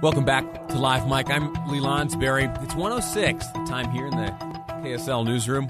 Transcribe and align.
Welcome 0.00 0.24
back 0.24 0.68
to 0.68 0.78
Live 0.78 1.08
Mic. 1.08 1.28
I'm 1.28 1.52
Lee 1.68 1.80
Lonsberry. 1.80 2.44
It's 2.62 2.76
106, 2.76 3.48
the 3.48 3.64
time 3.64 3.90
here 3.90 4.06
in 4.06 4.12
the 4.12 4.30
KSL 4.84 5.24
newsroom. 5.26 5.68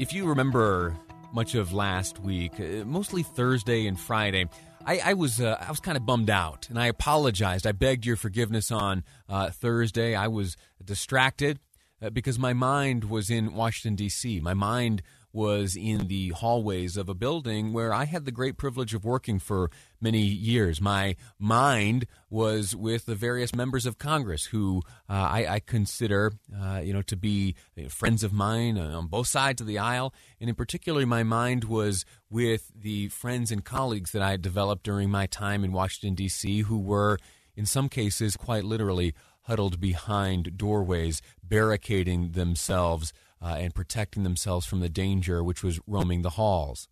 If 0.00 0.12
you 0.12 0.26
remember 0.26 0.96
much 1.32 1.54
of 1.54 1.72
last 1.72 2.18
week, 2.18 2.58
uh, 2.58 2.84
mostly 2.84 3.22
Thursday 3.22 3.86
and 3.86 3.98
Friday, 3.98 4.48
I, 4.84 4.98
I 4.98 5.14
was 5.14 5.40
uh, 5.40 5.64
I 5.64 5.70
was 5.70 5.78
kind 5.78 5.96
of 5.96 6.04
bummed 6.04 6.28
out, 6.28 6.68
and 6.68 6.76
I 6.76 6.86
apologized. 6.86 7.68
I 7.68 7.72
begged 7.72 8.04
your 8.04 8.16
forgiveness 8.16 8.72
on 8.72 9.04
uh, 9.28 9.50
Thursday. 9.50 10.16
I 10.16 10.26
was 10.26 10.56
distracted 10.84 11.60
uh, 12.02 12.10
because 12.10 12.36
my 12.36 12.52
mind 12.52 13.04
was 13.04 13.30
in 13.30 13.54
Washington 13.54 13.94
D.C. 13.94 14.40
My 14.40 14.54
mind 14.54 15.02
was 15.36 15.76
in 15.76 16.08
the 16.08 16.30
hallways 16.30 16.96
of 16.96 17.10
a 17.10 17.14
building 17.14 17.74
where 17.74 17.92
I 17.92 18.06
had 18.06 18.24
the 18.24 18.32
great 18.32 18.56
privilege 18.56 18.94
of 18.94 19.04
working 19.04 19.38
for 19.38 19.70
many 20.00 20.22
years. 20.22 20.80
My 20.80 21.14
mind 21.38 22.06
was 22.30 22.74
with 22.74 23.04
the 23.04 23.14
various 23.14 23.54
members 23.54 23.84
of 23.84 23.98
Congress 23.98 24.46
who 24.46 24.82
uh, 25.10 25.12
I, 25.12 25.46
I, 25.46 25.60
consider, 25.60 26.32
uh, 26.58 26.80
you 26.82 26.94
know, 26.94 27.02
to 27.02 27.16
be 27.16 27.54
friends 27.90 28.24
of 28.24 28.32
mine 28.32 28.78
on 28.78 29.08
both 29.08 29.26
sides 29.26 29.60
of 29.60 29.66
the 29.66 29.78
aisle, 29.78 30.14
and 30.40 30.48
in 30.48 30.56
particular, 30.56 31.04
my 31.04 31.22
mind 31.22 31.64
was 31.64 32.06
with 32.30 32.72
the 32.74 33.08
friends 33.08 33.52
and 33.52 33.62
colleagues 33.62 34.12
that 34.12 34.22
I 34.22 34.30
had 34.30 34.40
developed 34.40 34.84
during 34.84 35.10
my 35.10 35.26
time 35.26 35.64
in 35.64 35.72
Washington 35.72 36.14
D.C., 36.14 36.60
who 36.62 36.78
were, 36.78 37.18
in 37.54 37.66
some 37.66 37.90
cases, 37.90 38.38
quite 38.38 38.64
literally 38.64 39.12
huddled 39.42 39.80
behind 39.80 40.56
doorways, 40.56 41.20
barricading 41.42 42.32
themselves 42.32 43.12
uh, 43.46 43.54
and 43.60 43.74
protecting 43.74 44.24
themselves 44.24 44.66
from 44.66 44.80
the 44.80 44.88
danger 44.88 45.42
which 45.44 45.62
was 45.62 45.78
roaming 45.86 46.22
the 46.22 46.30
halls. 46.30 46.88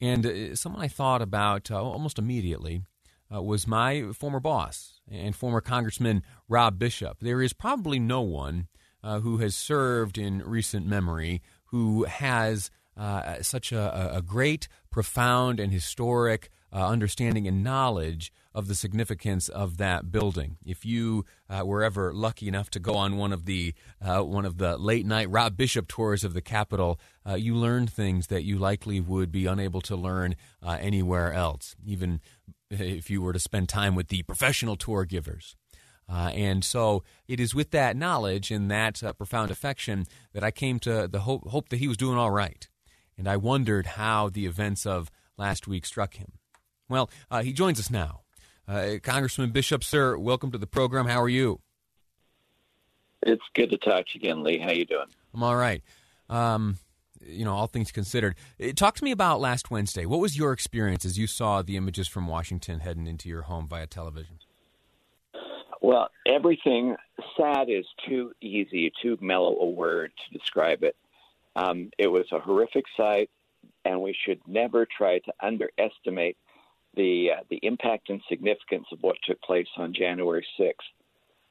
And 0.00 0.26
uh, 0.26 0.56
someone 0.56 0.82
I 0.82 0.88
thought 0.88 1.22
about 1.22 1.70
uh, 1.70 1.80
almost 1.80 2.18
immediately 2.18 2.82
uh, 3.32 3.42
was 3.42 3.66
my 3.66 4.10
former 4.12 4.40
boss 4.40 5.00
and 5.08 5.36
former 5.36 5.60
Congressman 5.60 6.24
Rob 6.48 6.80
Bishop. 6.80 7.18
There 7.20 7.40
is 7.40 7.52
probably 7.52 8.00
no 8.00 8.22
one 8.22 8.66
uh, 9.04 9.20
who 9.20 9.36
has 9.36 9.54
served 9.54 10.18
in 10.18 10.42
recent 10.42 10.84
memory 10.84 11.42
who 11.66 12.04
has 12.04 12.72
uh, 12.96 13.40
such 13.42 13.70
a, 13.70 14.16
a, 14.16 14.22
great, 14.22 14.66
profound, 14.90 15.60
and 15.60 15.72
historic 15.72 16.50
understanding 16.72 17.46
and 17.46 17.62
knowledge 17.62 18.32
of 18.58 18.66
the 18.66 18.74
significance 18.74 19.48
of 19.48 19.76
that 19.76 20.10
building. 20.10 20.56
If 20.66 20.84
you 20.84 21.24
uh, 21.48 21.64
were 21.64 21.84
ever 21.84 22.12
lucky 22.12 22.48
enough 22.48 22.70
to 22.70 22.80
go 22.80 22.94
on 22.94 23.16
one 23.16 23.32
of 23.32 23.44
the 23.44 23.72
uh, 24.04 24.22
one 24.22 24.44
of 24.44 24.58
the 24.58 24.76
late 24.76 25.06
night 25.06 25.30
Rob 25.30 25.56
Bishop 25.56 25.86
tours 25.86 26.24
of 26.24 26.34
the 26.34 26.42
Capitol, 26.42 26.98
uh, 27.24 27.34
you 27.36 27.54
learned 27.54 27.88
things 27.88 28.26
that 28.26 28.42
you 28.42 28.58
likely 28.58 29.00
would 29.00 29.30
be 29.30 29.46
unable 29.46 29.80
to 29.82 29.94
learn 29.94 30.34
uh, 30.60 30.76
anywhere 30.80 31.32
else, 31.32 31.76
even 31.86 32.20
if 32.68 33.08
you 33.08 33.22
were 33.22 33.32
to 33.32 33.38
spend 33.38 33.68
time 33.68 33.94
with 33.94 34.08
the 34.08 34.24
professional 34.24 34.74
tour 34.74 35.04
givers. 35.04 35.54
Uh, 36.08 36.32
and 36.34 36.64
so 36.64 37.04
it 37.28 37.38
is 37.38 37.54
with 37.54 37.70
that 37.70 37.96
knowledge 37.96 38.50
and 38.50 38.68
that 38.72 39.04
uh, 39.04 39.12
profound 39.12 39.52
affection 39.52 40.04
that 40.32 40.42
I 40.42 40.50
came 40.50 40.80
to 40.80 41.06
the 41.06 41.20
hope, 41.20 41.46
hope 41.46 41.68
that 41.68 41.76
he 41.76 41.86
was 41.86 41.96
doing 41.96 42.18
all 42.18 42.32
right. 42.32 42.68
And 43.16 43.28
I 43.28 43.36
wondered 43.36 43.86
how 43.86 44.30
the 44.30 44.46
events 44.46 44.84
of 44.84 45.12
last 45.36 45.68
week 45.68 45.86
struck 45.86 46.14
him. 46.14 46.32
Well, 46.88 47.08
he 47.42 47.52
joins 47.52 47.78
us 47.78 47.90
now. 47.90 48.22
Uh, 48.68 48.98
Congressman 49.02 49.50
Bishop, 49.50 49.82
sir, 49.82 50.18
welcome 50.18 50.50
to 50.52 50.58
the 50.58 50.66
program. 50.66 51.06
How 51.06 51.22
are 51.22 51.28
you? 51.28 51.60
It's 53.22 53.42
good 53.54 53.70
to 53.70 53.78
talk 53.78 54.06
to 54.06 54.12
you 54.14 54.20
again, 54.20 54.42
Lee. 54.42 54.58
How 54.58 54.72
you 54.72 54.84
doing? 54.84 55.06
I'm 55.32 55.42
all 55.42 55.56
right. 55.56 55.82
Um, 56.28 56.76
you 57.24 57.46
know, 57.46 57.54
all 57.54 57.66
things 57.66 57.90
considered. 57.90 58.36
Uh, 58.62 58.72
talk 58.76 58.94
to 58.96 59.04
me 59.04 59.10
about 59.10 59.40
last 59.40 59.70
Wednesday. 59.70 60.04
What 60.04 60.20
was 60.20 60.36
your 60.36 60.52
experience 60.52 61.06
as 61.06 61.18
you 61.18 61.26
saw 61.26 61.62
the 61.62 61.78
images 61.78 62.08
from 62.08 62.28
Washington 62.28 62.80
heading 62.80 63.06
into 63.06 63.28
your 63.30 63.42
home 63.42 63.66
via 63.68 63.86
television? 63.86 64.38
Well, 65.80 66.10
everything 66.26 66.94
sad 67.38 67.70
is 67.70 67.86
too 68.06 68.32
easy, 68.42 68.92
too 69.00 69.16
mellow 69.22 69.56
a 69.60 69.66
word 69.66 70.12
to 70.26 70.38
describe 70.38 70.82
it. 70.82 70.94
Um, 71.56 71.90
it 71.96 72.08
was 72.08 72.26
a 72.32 72.38
horrific 72.38 72.84
sight, 72.98 73.30
and 73.86 74.02
we 74.02 74.14
should 74.26 74.40
never 74.46 74.86
try 74.86 75.20
to 75.20 75.32
underestimate 75.40 76.36
the 76.98 77.28
uh, 77.38 77.42
the 77.48 77.60
impact 77.62 78.10
and 78.10 78.20
significance 78.28 78.86
of 78.92 78.98
what 79.00 79.16
took 79.24 79.40
place 79.40 79.68
on 79.78 79.94
January 79.94 80.44
6th. 80.60 80.74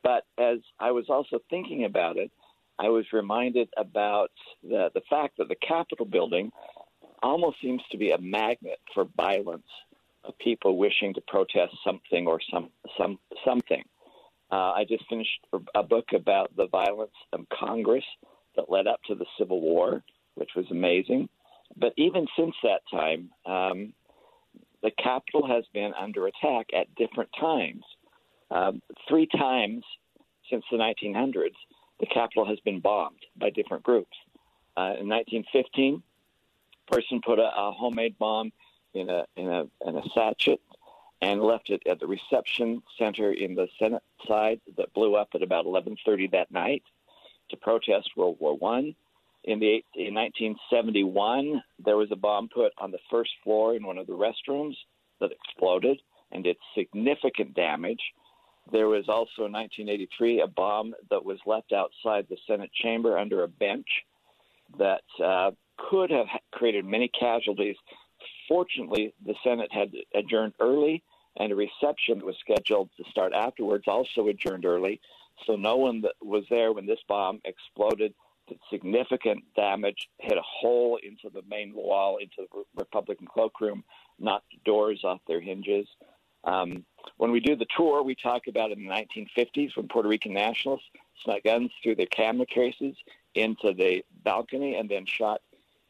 But 0.03 0.25
as 0.38 0.59
I 0.80 0.91
was 0.91 1.06
also 1.09 1.40
thinking 1.50 1.85
about 1.85 2.18
it, 2.18 2.31
I 2.78 2.90
was 2.90 3.06
reminded 3.12 3.69
about 3.78 4.31
the 4.62 4.91
the 4.94 5.02
fact 5.09 5.38
that 5.38 5.47
the 5.47 5.56
Capitol 5.56 6.06
building 6.06 6.52
almost 7.24 7.57
seems 7.62 7.81
to 7.91 7.97
be 7.97 8.12
a 8.12 8.19
magnet 8.19 8.80
for 8.94 9.06
violence 9.16 9.72
of 10.24 10.38
people 10.38 10.78
wishing 10.78 11.13
to 11.13 11.22
protest 11.22 11.74
something 11.84 12.28
or 12.28 12.40
some 12.52 12.69
some 13.00 13.18
something. 13.44 13.84
Uh, 14.52 14.74
I 14.80 14.86
just 14.88 15.03
finished 15.09 15.40
a 15.75 15.84
book 15.84 16.09
about 16.13 16.56
the 16.56 16.68
violence 16.68 17.18
of 17.34 17.41
Congress 17.50 18.06
that 18.56 18.69
led 18.69 18.88
up 18.88 19.00
to 19.07 19.16
the 19.16 19.25
Civil 19.38 19.62
War, 19.62 20.03
which 20.36 20.52
was 20.56 20.66
amazing. 20.72 21.28
But 21.75 21.94
even 21.97 22.28
since 22.38 22.56
that 22.63 22.81
time, 22.90 23.30
um, 23.46 23.94
the 24.84 24.92
Capitol 24.92 25.48
has 25.48 25.66
been 25.74 25.94
under 25.94 26.28
attack 26.28 26.68
at 26.74 26.94
different 26.96 27.30
times. 27.40 27.84
Um, 28.50 28.82
three 29.08 29.28
times 29.28 29.84
since 30.50 30.64
the 30.72 30.78
1900s, 30.78 31.56
the 32.00 32.06
Capitol 32.06 32.46
has 32.46 32.60
been 32.62 32.80
bombed 32.80 33.20
by 33.36 33.50
different 33.50 33.84
groups. 33.84 34.16
Uh, 34.78 34.94
in 35.00 35.10
1915, 35.10 36.02
a 36.88 36.94
person 36.94 37.22
put 37.26 37.40
a, 37.40 37.52
a 37.56 37.72
homemade 37.72 38.18
bomb 38.18 38.52
in 38.94 39.10
a, 39.10 39.26
in 39.36 39.48
a 39.48 39.66
in 39.86 39.98
a 39.98 40.04
sachet 40.14 40.60
and 41.22 41.42
left 41.42 41.70
it 41.70 41.82
at 41.88 42.00
the 42.00 42.08
reception 42.08 42.82
center 42.98 43.32
in 43.32 43.56
the 43.56 43.68
Senate 43.80 44.04
side 44.28 44.62
that 44.78 44.94
blew 44.94 45.16
up 45.16 45.30
at 45.34 45.42
about 45.42 45.66
11:30 45.66 46.32
that 46.32 46.52
night 46.52 46.84
to 47.50 47.58
protest 47.58 48.12
World 48.16 48.38
War 48.40 48.56
One. 48.56 48.96
In 49.47 49.59
the 49.59 49.81
in 49.96 50.13
1971, 50.13 51.63
there 51.80 51.96
was 51.96 52.12
a 52.12 52.18
bomb 52.18 52.50
put 52.50 52.74
on 52.78 52.91
the 52.91 53.00
first 53.09 53.31
floor 53.46 53.75
in 53.75 53.85
one 53.85 53.97
of 53.97 54.06
the 54.06 54.12
restrooms 54.12 54.75
that 55.22 55.31
exploded 55.31 56.02
and 56.34 56.44
did 56.44 56.58
significant 56.75 57.53
damage. 57.53 58.02
There 58.74 58.90
was 58.90 59.06
also 59.07 59.46
in 59.46 59.53
1983 59.53 60.41
a 60.41 60.47
bomb 60.47 60.94
that 61.09 61.24
was 61.24 61.40
left 61.46 61.72
outside 61.72 62.28
the 62.28 62.36
Senate 62.46 62.72
chamber 62.74 63.18
under 63.18 63.44
a 63.44 63.47
bench 63.47 63.88
that 64.78 65.03
uh, 65.24 65.52
could 65.78 66.12
have 66.12 66.28
created 66.52 66.84
many 66.84 67.07
casualties. 67.07 67.78
Fortunately, 68.50 69.13
the 69.25 69.36
Senate 69.46 69.72
had 69.72 69.94
adjourned 70.13 70.56
early, 70.59 71.03
and 71.38 71.53
a 71.53 71.56
reception 71.56 72.18
that 72.18 72.25
was 72.25 72.36
scheduled 72.41 72.90
to 72.97 73.09
start 73.09 73.31
afterwards 73.31 73.86
also 73.88 74.28
adjourned 74.28 74.66
early. 74.66 75.00
So 75.46 75.56
no 75.56 75.78
one 75.78 76.03
was 76.22 76.44
there 76.50 76.74
when 76.74 76.86
this 76.86 77.00
bomb 77.07 77.40
exploded 77.46 78.13
significant 78.69 79.44
damage, 79.56 80.09
hit 80.19 80.38
a 80.38 80.41
hole 80.41 81.00
into 81.03 81.30
the 81.34 81.41
main 81.50 81.74
wall, 81.74 82.18
into 82.18 82.47
the 82.52 82.63
Republican 82.75 83.28
cloakroom, 83.28 83.84
knocked 84.19 84.53
doors 84.66 85.02
off 85.03 85.19
their 85.28 85.41
hinges. 85.41 85.88
Um, 86.44 86.86
when 87.18 87.31
we 87.31 87.40
do 87.40 87.56
the 87.56 87.68
tour, 87.75 88.03
we 88.03 88.16
talk 88.16 88.47
about 88.47 88.72
in 88.72 88.84
the 88.84 88.90
1950s 88.90 89.75
when 89.75 89.88
Puerto 89.88 90.07
Rican 90.07 90.34
nationalists 90.34 90.86
snuck 91.24 91.44
guns 91.44 91.72
through 91.84 91.96
their 91.96 92.06
camera 92.07 92.46
cases 92.46 92.96
into 93.36 93.74
the 93.74 94.03
balcony 94.24 94.75
and 94.75 94.90
then 94.90 95.06
shot 95.06 95.41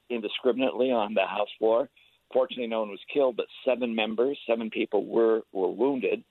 indiscriminately 0.09 0.91
on 0.91 1.13
the 1.13 1.25
House 1.25 1.49
floor. 1.59 1.89
Fortunately, 2.33 2.67
no 2.67 2.81
one 2.81 2.89
was 2.89 2.99
killed, 3.13 3.37
but 3.37 3.47
seven 3.63 3.95
members, 3.95 4.37
seven 4.45 4.69
people 4.69 5.05
were, 5.05 5.41
were 5.51 5.69
wounded 5.69 6.23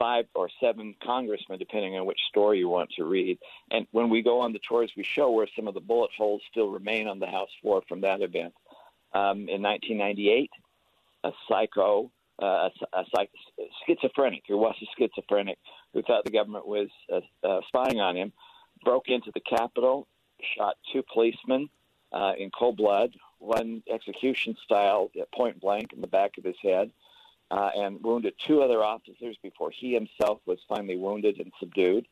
five 0.00 0.24
or 0.34 0.48
seven 0.60 0.94
congressmen, 1.04 1.58
depending 1.58 1.94
on 1.96 2.06
which 2.06 2.18
story 2.30 2.58
you 2.58 2.68
want 2.68 2.90
to 2.96 3.04
read. 3.04 3.38
And 3.70 3.86
when 3.92 4.08
we 4.08 4.22
go 4.22 4.40
on 4.40 4.54
the 4.54 4.58
tours, 4.66 4.90
we 4.96 5.04
show 5.04 5.30
where 5.30 5.46
some 5.54 5.68
of 5.68 5.74
the 5.74 5.80
bullet 5.80 6.10
holes 6.16 6.40
still 6.50 6.70
remain 6.70 7.06
on 7.06 7.18
the 7.20 7.26
House 7.26 7.50
floor 7.60 7.82
from 7.86 8.00
that 8.00 8.22
event. 8.22 8.54
Um, 9.12 9.48
in 9.48 9.60
1998, 9.60 10.50
a 11.24 11.32
psycho, 11.46 12.10
uh, 12.42 12.46
a, 12.46 12.70
a 12.94 13.04
psych- 13.14 13.30
schizophrenic, 13.86 14.44
who 14.48 14.56
was 14.56 14.74
a 14.80 14.86
schizophrenic, 14.98 15.58
who 15.92 16.02
thought 16.02 16.24
the 16.24 16.30
government 16.30 16.66
was 16.66 16.88
uh, 17.12 17.20
uh, 17.46 17.60
spying 17.68 18.00
on 18.00 18.16
him, 18.16 18.32
broke 18.82 19.08
into 19.08 19.30
the 19.34 19.40
Capitol, 19.40 20.06
shot 20.56 20.76
two 20.92 21.02
policemen 21.12 21.68
uh, 22.12 22.32
in 22.38 22.50
cold 22.58 22.78
blood, 22.78 23.14
one 23.38 23.82
execution 23.92 24.56
style 24.64 25.10
point 25.34 25.60
blank 25.60 25.92
in 25.92 26.00
the 26.00 26.06
back 26.06 26.38
of 26.38 26.44
his 26.44 26.56
head 26.62 26.90
uh, 27.50 27.70
and 27.76 28.02
wounded 28.02 28.34
two 28.46 28.62
other 28.62 28.82
officers 28.82 29.36
before 29.42 29.70
he 29.70 29.92
himself 29.92 30.40
was 30.46 30.58
finally 30.68 30.96
wounded 30.96 31.38
and 31.40 31.52
subdued. 31.58 32.06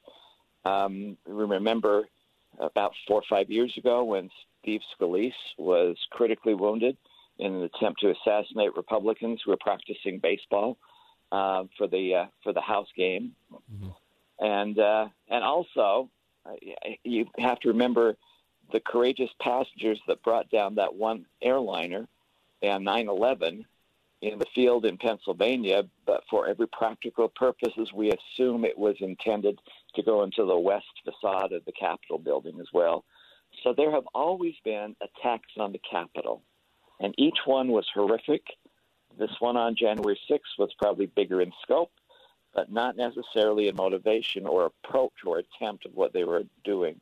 Um, 0.65 1.17
remember 1.27 2.09
about 2.59 2.93
four 3.07 3.21
or 3.21 3.25
five 3.29 3.51
years 3.51 3.77
ago 3.77 4.05
when 4.05 4.31
Steve 4.61 4.81
Scalise 4.99 5.33
was 5.57 5.97
critically 6.11 6.55
wounded 6.55 6.97
in 7.39 7.55
an 7.55 7.63
attempt 7.63 8.01
to 8.01 8.11
assassinate 8.11 8.77
Republicans 8.77 9.41
who 9.45 9.53
were 9.53 9.59
practicing 9.61 10.19
baseball 10.19 10.77
uh, 11.31 11.65
for 11.77 11.87
the 11.87 12.15
uh, 12.15 12.27
for 12.43 12.53
the 12.53 12.61
House 12.61 12.89
game, 12.97 13.33
mm-hmm. 13.53 13.91
and 14.45 14.79
uh, 14.79 15.09
and 15.29 15.45
also 15.45 16.09
uh, 16.47 16.53
you 17.05 17.27
have 17.39 17.61
to 17.61 17.69
remember 17.69 18.17
the 18.73 18.81
courageous 18.81 19.31
passengers 19.41 20.01
that 20.09 20.23
brought 20.23 20.51
down 20.51 20.75
that 20.75 20.95
one 20.95 21.27
airliner 21.43 22.09
on 22.63 22.83
9/11 22.83 23.65
in 24.21 24.39
the 24.39 24.47
field 24.55 24.85
in 24.85 24.99
Pennsylvania, 24.99 25.85
but 26.05 26.25
for 26.29 26.49
every 26.49 26.67
practical 26.67 27.29
purposes, 27.29 27.93
we 27.93 28.11
assume 28.11 28.65
it 28.65 28.77
was 28.77 28.97
intended 29.01 29.59
to 29.95 30.03
go 30.03 30.25
into 30.25 30.45
the 30.45 30.59
west 30.59 30.87
facade 31.05 31.53
of 31.53 31.65
the 31.65 31.73
Capitol 31.73 32.19
building 32.19 32.59
as 32.61 32.67
well. 32.73 33.05
So 33.63 33.73
there 33.73 33.93
have 33.93 34.07
always 34.15 34.55
been 34.65 34.97
attacks 35.01 35.53
on 35.59 35.73
the 35.73 35.81
Capitol, 35.91 36.43
and 37.01 37.15
each 37.17 37.39
one 37.45 37.69
was 37.69 37.87
horrific. 37.95 38.43
This 39.19 39.31
one 39.39 39.57
on 39.57 39.77
January 39.77 40.19
6th 40.31 40.59
was 40.59 40.75
probably 40.79 41.07
bigger 41.07 41.41
in 41.41 41.53
scope, 41.63 41.93
but 42.55 42.73
not 42.73 42.97
necessarily 42.97 43.69
in 43.69 43.77
motivation 43.77 44.47
or 44.47 44.67
approach 44.67 45.13
or 45.25 45.39
attempt 45.39 45.87
of 45.87 45.95
what 45.95 46.13
they 46.13 46.25
were 46.25 46.43
doing. 46.65 47.01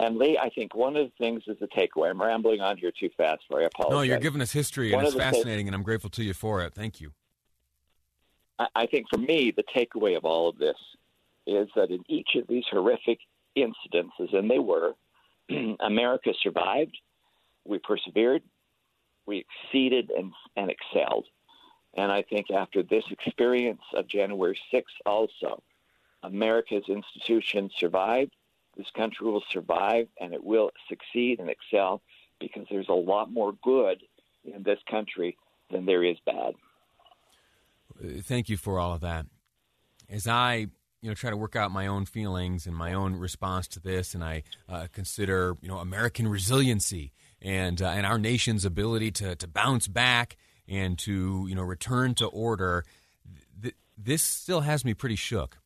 And 0.00 0.16
Lee, 0.16 0.38
I 0.38 0.50
think 0.50 0.74
one 0.74 0.96
of 0.96 1.06
the 1.06 1.12
things 1.18 1.44
is 1.46 1.56
the 1.60 1.68
takeaway. 1.68 2.10
I'm 2.10 2.20
rambling 2.20 2.60
on 2.60 2.76
here 2.76 2.92
too 2.98 3.10
fast 3.16 3.42
for 3.48 3.60
I 3.60 3.64
apologize. 3.64 3.94
No, 3.94 4.02
you're 4.02 4.18
giving 4.18 4.40
us 4.40 4.50
history, 4.50 4.92
and 4.92 5.06
it's 5.06 5.14
fascinating, 5.14 5.68
and 5.68 5.74
I'm 5.74 5.82
grateful 5.82 6.10
to 6.10 6.24
you 6.24 6.34
for 6.34 6.62
it. 6.62 6.74
Thank 6.74 7.00
you. 7.00 7.12
I 8.74 8.86
think 8.86 9.06
for 9.10 9.18
me, 9.18 9.52
the 9.56 9.64
takeaway 9.64 10.16
of 10.16 10.24
all 10.24 10.48
of 10.48 10.58
this 10.58 10.76
is 11.46 11.68
that 11.76 11.90
in 11.90 12.02
each 12.08 12.36
of 12.36 12.46
these 12.48 12.64
horrific 12.70 13.18
incidences, 13.56 14.32
and 14.32 14.50
they 14.50 14.58
were, 14.58 14.94
America 15.80 16.32
survived, 16.40 16.96
we 17.64 17.78
persevered, 17.78 18.42
we 19.26 19.44
exceeded 19.64 20.10
and, 20.10 20.32
and 20.56 20.70
excelled. 20.70 21.26
And 21.94 22.10
I 22.10 22.22
think 22.22 22.50
after 22.50 22.82
this 22.82 23.04
experience 23.10 23.82
of 23.94 24.08
January 24.08 24.58
6th, 24.72 24.82
also, 25.06 25.62
America's 26.22 26.84
institutions 26.88 27.72
survived 27.78 28.32
this 28.76 28.86
country 28.96 29.26
will 29.26 29.44
survive 29.50 30.08
and 30.20 30.32
it 30.32 30.42
will 30.42 30.70
succeed 30.88 31.38
and 31.38 31.50
excel 31.50 32.02
because 32.40 32.66
there's 32.70 32.88
a 32.88 32.92
lot 32.92 33.30
more 33.30 33.52
good 33.62 34.02
in 34.44 34.62
this 34.62 34.78
country 34.90 35.36
than 35.70 35.86
there 35.86 36.04
is 36.04 36.16
bad. 36.26 36.54
Thank 38.22 38.48
you 38.48 38.56
for 38.56 38.78
all 38.78 38.94
of 38.94 39.00
that. 39.02 39.26
As 40.10 40.26
I 40.26 40.66
you 41.00 41.10
know 41.10 41.14
try 41.14 41.30
to 41.30 41.36
work 41.36 41.54
out 41.54 41.70
my 41.70 41.86
own 41.86 42.06
feelings 42.06 42.66
and 42.66 42.74
my 42.74 42.94
own 42.94 43.16
response 43.16 43.68
to 43.68 43.80
this, 43.80 44.14
and 44.14 44.24
I 44.24 44.42
uh, 44.68 44.86
consider 44.92 45.56
you 45.60 45.68
know 45.68 45.78
American 45.78 46.26
resiliency 46.26 47.12
and 47.40 47.80
uh, 47.80 47.88
and 47.88 48.06
our 48.06 48.18
nation's 48.18 48.64
ability 48.64 49.10
to 49.12 49.36
to 49.36 49.46
bounce 49.46 49.86
back 49.86 50.36
and 50.66 50.98
to 51.00 51.46
you 51.48 51.54
know 51.54 51.62
return 51.62 52.14
to 52.14 52.26
order. 52.26 52.84
Th- 53.60 53.76
this 53.96 54.22
still 54.22 54.62
has 54.62 54.84
me 54.84 54.94
pretty 54.94 55.16
shook. 55.16 55.58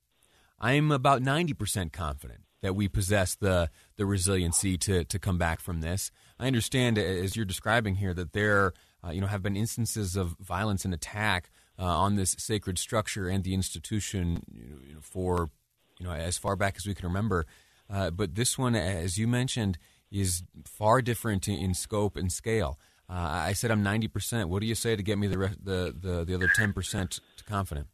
I'm 0.61 0.91
about 0.91 1.23
ninety 1.23 1.55
percent 1.55 1.93
confident 1.93 2.41
that 2.63 2.75
we 2.75 2.89
possess 2.89 3.35
the 3.35 3.71
the 3.97 4.07
resiliency 4.07 4.77
to 4.79 5.05
to 5.05 5.19
come 5.19 5.39
back 5.39 5.61
from 5.61 5.81
this. 5.81 6.11
I 6.39 6.47
understand, 6.47 6.99
as 6.99 7.37
you're 7.37 7.45
describing 7.45 7.97
here, 7.97 8.15
that 8.15 8.33
there 8.33 8.73
uh, 9.05 9.11
you 9.11 9.21
know 9.21 9.27
have 9.27 9.43
been 9.43 9.57
instances 9.57 10.17
of 10.17 10.37
violence 10.41 10.85
and 10.85 10.95
attack 10.95 11.51
uh, 11.79 11.85
on 11.85 12.17
this 12.17 12.35
sacred 12.39 12.79
structure 12.79 13.29
and 13.29 13.45
the 13.45 13.55
institution 13.55 14.43
you 14.53 14.95
know, 14.95 15.01
for 15.01 15.51
you 15.99 16.07
know 16.07 16.13
as 16.13 16.39
far 16.39 16.57
back 16.57 16.75
as 16.77 16.87
we 16.87 16.95
can 16.95 17.07
remember. 17.07 17.47
Uh, 17.91 18.11
but 18.11 18.35
this 18.35 18.59
one, 18.59 18.75
as 18.75 19.17
you 19.17 19.27
mentioned, 19.27 19.79
is 20.11 20.43
far 20.67 21.01
different 21.01 21.49
in, 21.49 21.73
scope 21.73 22.17
and 22.17 22.31
scale. 22.31 22.79
Uh, 23.09 23.15
I 23.47 23.55
said 23.55 23.71
I'm 23.71 23.83
90 23.83 24.09
percent. 24.09 24.49
What 24.49 24.61
do 24.61 24.67
you 24.67 24.75
say 24.75 24.97
to 24.97 25.03
get 25.03 25.19
me 25.19 25.27
the 25.27 25.37
the 25.63 25.95
the, 25.99 26.25
the 26.25 26.35
other 26.35 26.51
10 26.55 26.73
percent 26.73 27.21
confident? 27.47 27.87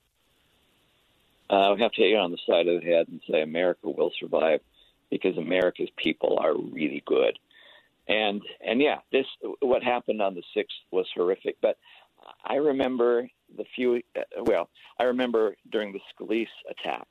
Uh, 1.50 1.72
I 1.72 1.78
have 1.78 1.92
to 1.92 2.02
hit 2.02 2.10
you 2.10 2.16
on 2.16 2.30
the 2.30 2.38
side 2.48 2.68
of 2.68 2.80
the 2.80 2.86
head 2.86 3.08
and 3.08 3.20
say 3.30 3.42
America 3.42 3.90
will 3.90 4.12
survive 4.18 4.60
because 5.10 5.36
America's 5.36 5.90
people 5.96 6.38
are 6.40 6.54
really 6.56 7.02
good. 7.06 7.38
And 8.06 8.42
and 8.66 8.80
yeah, 8.80 8.98
this 9.12 9.26
what 9.60 9.82
happened 9.82 10.20
on 10.20 10.34
the 10.34 10.42
sixth 10.52 10.76
was 10.90 11.06
horrific. 11.14 11.56
But 11.62 11.78
I 12.44 12.56
remember 12.56 13.28
the 13.56 13.64
few. 13.74 14.02
Uh, 14.16 14.42
well, 14.42 14.68
I 14.98 15.04
remember 15.04 15.56
during 15.70 15.92
the 15.92 16.00
Scalise 16.12 16.46
attack 16.70 17.06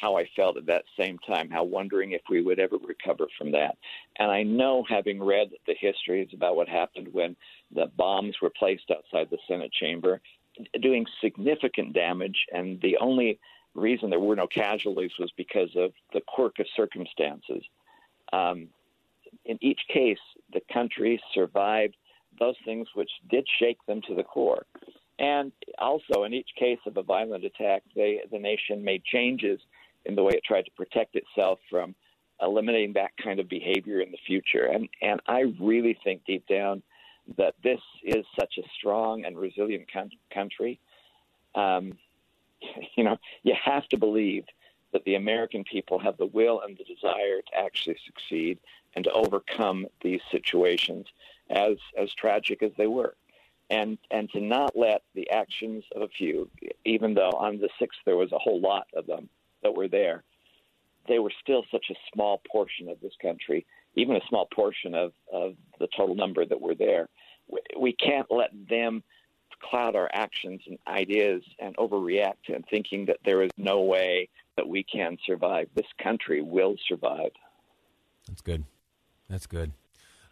how 0.00 0.16
I 0.16 0.28
felt 0.36 0.56
at 0.58 0.66
that 0.66 0.84
same 0.98 1.18
time, 1.26 1.50
how 1.50 1.64
wondering 1.64 2.12
if 2.12 2.20
we 2.28 2.42
would 2.42 2.58
ever 2.58 2.76
recover 2.76 3.26
from 3.38 3.52
that. 3.52 3.78
And 4.18 4.30
I 4.30 4.42
know, 4.42 4.84
having 4.88 5.22
read 5.22 5.48
the 5.66 5.74
histories 5.78 6.28
about 6.34 6.56
what 6.56 6.68
happened 6.68 7.08
when 7.12 7.34
the 7.74 7.86
bombs 7.96 8.36
were 8.42 8.50
placed 8.50 8.90
outside 8.90 9.28
the 9.30 9.38
Senate 9.48 9.72
chamber, 9.72 10.20
doing 10.80 11.06
significant 11.20 11.92
damage, 11.92 12.46
and 12.52 12.80
the 12.80 12.96
only 12.98 13.38
reason 13.74 14.10
there 14.10 14.20
were 14.20 14.36
no 14.36 14.46
casualties 14.46 15.12
was 15.18 15.30
because 15.36 15.70
of 15.76 15.92
the 16.12 16.20
quirk 16.26 16.58
of 16.58 16.66
circumstances. 16.74 17.62
Um, 18.32 18.68
in 19.44 19.58
each 19.60 19.80
case, 19.92 20.18
the 20.52 20.62
country 20.72 21.20
survived 21.34 21.96
those 22.38 22.56
things 22.64 22.88
which 22.94 23.10
did 23.30 23.46
shake 23.58 23.78
them 23.86 24.00
to 24.08 24.14
the 24.14 24.22
core. 24.22 24.66
And 25.18 25.52
also, 25.78 26.24
in 26.24 26.34
each 26.34 26.50
case 26.58 26.78
of 26.86 26.96
a 26.96 27.02
violent 27.02 27.44
attack, 27.44 27.82
they, 27.94 28.20
the 28.30 28.38
nation 28.38 28.84
made 28.84 29.04
changes 29.04 29.60
in 30.04 30.14
the 30.14 30.22
way 30.22 30.34
it 30.34 30.44
tried 30.44 30.66
to 30.66 30.70
protect 30.72 31.16
itself 31.16 31.58
from 31.70 31.94
eliminating 32.42 32.92
that 32.94 33.12
kind 33.22 33.40
of 33.40 33.48
behavior 33.48 34.00
in 34.00 34.10
the 34.10 34.18
future. 34.26 34.66
And, 34.66 34.88
and 35.00 35.20
I 35.26 35.44
really 35.60 35.98
think 36.04 36.22
deep 36.26 36.46
down 36.46 36.82
that 37.36 37.54
this 37.62 37.80
is 38.02 38.24
such 38.38 38.58
a 38.58 38.68
strong 38.78 39.24
and 39.24 39.36
resilient 39.38 39.86
country. 40.32 40.80
Um, 41.54 41.92
you 42.96 43.04
know, 43.04 43.18
you 43.42 43.54
have 43.62 43.88
to 43.88 43.96
believe 43.96 44.44
that 44.92 45.04
the 45.04 45.16
American 45.16 45.64
people 45.64 45.98
have 45.98 46.16
the 46.16 46.26
will 46.26 46.60
and 46.60 46.76
the 46.76 46.84
desire 46.84 47.42
to 47.42 47.58
actually 47.58 47.98
succeed 48.06 48.58
and 48.94 49.04
to 49.04 49.12
overcome 49.12 49.86
these 50.00 50.20
situations, 50.30 51.06
as 51.50 51.76
as 51.98 52.12
tragic 52.14 52.62
as 52.62 52.72
they 52.78 52.86
were, 52.86 53.14
and 53.68 53.98
and 54.10 54.30
to 54.30 54.40
not 54.40 54.74
let 54.74 55.02
the 55.14 55.28
actions 55.30 55.84
of 55.94 56.02
a 56.02 56.08
few, 56.08 56.48
even 56.84 57.12
though 57.12 57.32
on 57.32 57.58
the 57.58 57.68
sixth 57.78 58.00
there 58.06 58.16
was 58.16 58.32
a 58.32 58.38
whole 58.38 58.60
lot 58.60 58.86
of 58.94 59.06
them 59.06 59.28
that 59.62 59.74
were 59.74 59.88
there, 59.88 60.24
they 61.08 61.18
were 61.18 61.32
still 61.42 61.64
such 61.70 61.86
a 61.90 61.94
small 62.14 62.40
portion 62.50 62.88
of 62.88 63.00
this 63.00 63.14
country, 63.20 63.66
even 63.96 64.16
a 64.16 64.20
small 64.28 64.46
portion 64.54 64.94
of 64.94 65.12
of 65.32 65.54
the 65.78 65.88
total 65.96 66.14
number 66.14 66.44
that 66.44 66.60
were 66.60 66.74
there 66.74 67.08
we 67.78 67.92
can't 67.92 68.26
let 68.30 68.50
them 68.68 69.02
cloud 69.62 69.96
our 69.96 70.08
actions 70.12 70.60
and 70.66 70.78
ideas 70.86 71.42
and 71.58 71.76
overreact 71.76 72.52
and 72.52 72.64
thinking 72.70 73.06
that 73.06 73.18
there 73.24 73.42
is 73.42 73.50
no 73.56 73.80
way 73.82 74.28
that 74.56 74.68
we 74.68 74.82
can 74.82 75.16
survive. 75.26 75.68
This 75.74 75.86
country 76.02 76.42
will 76.42 76.76
survive. 76.88 77.30
That's 78.28 78.42
good. 78.42 78.64
That's 79.28 79.46
good. 79.46 79.72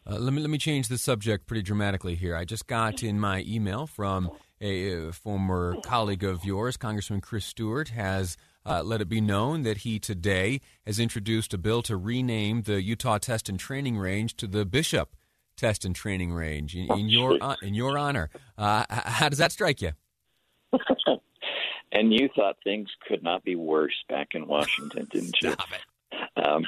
Uh, 0.07 0.19
let 0.19 0.35
me 0.35 0.43
let 0.43 0.51
me 0.51 0.59
change 0.59 0.89
the 0.89 0.99
subject 0.99 1.47
pretty 1.47 1.63
dramatically 1.63 2.15
here. 2.15 2.37
I 2.37 2.45
just 2.45 2.67
got 2.67 3.03
in 3.03 3.19
my 3.19 3.43
email 3.47 3.87
from 3.87 4.31
a, 4.61 5.09
a 5.09 5.13
former 5.13 5.77
colleague 5.83 6.25
of 6.25 6.45
yours, 6.45 6.77
Congressman 6.77 7.23
Chris 7.23 7.47
Stewart, 7.47 7.89
has 7.89 8.37
uh, 8.67 8.83
let 8.83 9.01
it 9.01 9.09
be 9.09 9.21
known 9.21 9.63
that 9.63 9.79
he 9.79 9.99
today 9.99 10.61
has 10.87 10.99
introduced 10.99 11.53
a 11.55 11.59
bill 11.59 11.83
to 11.83 11.97
rename 11.97 12.63
the 12.63 12.83
Utah 12.83 13.19
Test 13.19 13.49
and 13.49 13.59
Training 13.59 13.99
Range 13.99 14.37
to 14.37 14.47
the 14.47 14.65
Bishop 14.65 15.17
test 15.57 15.85
and 15.85 15.95
training 15.95 16.33
range 16.33 16.75
in, 16.75 16.91
in 16.93 17.09
your 17.09 17.39
uh, 17.41 17.57
in 17.63 17.75
your 17.75 17.97
honor. 17.97 18.31
Uh, 18.59 18.85
how 18.89 19.29
does 19.29 19.39
that 19.39 19.53
strike 19.53 19.81
you? 19.81 19.93
and 21.93 22.13
you 22.13 22.29
thought 22.35 22.57
things 22.65 22.89
could 23.07 23.23
not 23.23 23.45
be 23.45 23.55
worse 23.55 23.95
back 24.09 24.29
in 24.33 24.47
Washington, 24.47 25.07
didn't 25.11 25.37
you? 25.43 25.53
Stop 25.53 25.69
it. 25.73 26.45
Um, 26.45 26.65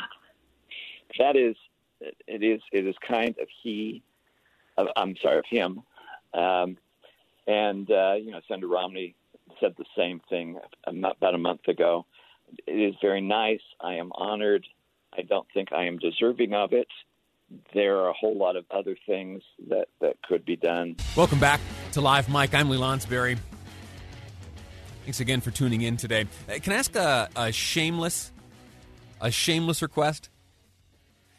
that 1.19 1.37
is, 1.37 1.57
it 2.01 2.43
is, 2.43 2.61
it 2.73 2.87
is 2.87 2.95
kind 3.07 3.35
of 3.41 3.49
he. 3.63 4.03
Of, 4.77 4.89
I'm 4.97 5.17
sorry, 5.23 5.39
of 5.39 5.45
him. 5.49 5.83
Um, 6.35 6.77
and 7.47 7.91
uh, 7.91 8.15
you 8.15 8.31
know, 8.31 8.41
Senator 8.47 8.69
Romney 8.69 9.15
said 9.61 9.75
the 9.79 9.85
same 9.97 10.21
thing 10.29 10.59
about 10.87 11.35
a 11.35 11.39
month 11.39 11.69
ago. 11.69 12.07
It 12.67 12.73
is 12.73 12.95
very 13.03 13.21
nice. 13.21 13.61
I 13.81 13.95
am 13.95 14.13
honored. 14.15 14.67
I 15.17 15.23
don't 15.23 15.47
think 15.53 15.73
I 15.73 15.87
am 15.87 15.99
deserving 15.99 16.53
of 16.55 16.73
it 16.73 16.89
there 17.75 17.99
are 17.99 18.09
a 18.09 18.13
whole 18.13 18.37
lot 18.37 18.57
of 18.57 18.65
other 18.71 18.97
things 19.07 19.43
that, 19.69 19.89
that 20.01 20.21
could 20.23 20.45
be 20.45 20.57
done. 20.57 20.97
Welcome 21.17 21.39
back 21.39 21.61
to 21.93 22.01
Live 22.01 22.29
Mic. 22.29 22.55
I'm 22.55 22.69
Lee 22.69 22.79
Lonsberry. 22.79 23.39
Thanks 25.05 25.21
again 25.21 25.41
for 25.41 25.51
tuning 25.51 25.83
in 25.83 25.97
today. 25.97 26.27
Can 26.49 26.73
I 26.73 26.77
ask 26.77 26.95
a, 26.97 27.29
a 27.37 27.53
shameless, 27.53 28.33
a 29.21 29.31
shameless 29.31 29.83
request? 29.83 30.31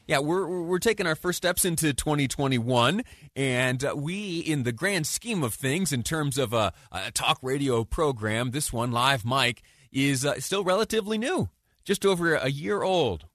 Yeah, 0.08 0.20
we're 0.20 0.64
we're 0.64 0.80
taking 0.80 1.06
our 1.06 1.16
first 1.16 1.36
steps 1.36 1.66
into 1.66 1.94
2021, 1.94 3.04
and 3.36 3.84
uh, 3.84 3.94
we, 3.94 4.40
in 4.40 4.64
the 4.64 4.72
grand 4.72 5.06
scheme 5.06 5.44
of 5.44 5.54
things, 5.54 5.92
in 5.92 6.02
terms 6.02 6.38
of 6.38 6.54
a, 6.54 6.72
a 6.94 7.12
talk 7.12 7.40
radio 7.42 7.84
program, 7.84 8.52
this 8.52 8.72
one, 8.72 8.94
Live 8.94 9.26
Mic, 9.26 9.62
is 9.92 10.26
uh, 10.26 10.40
still 10.40 10.64
relatively 10.64 11.18
new, 11.18 11.50
just 11.84 12.06
over 12.06 12.36
a 12.36 12.48
year 12.48 12.84
old. 12.84 13.26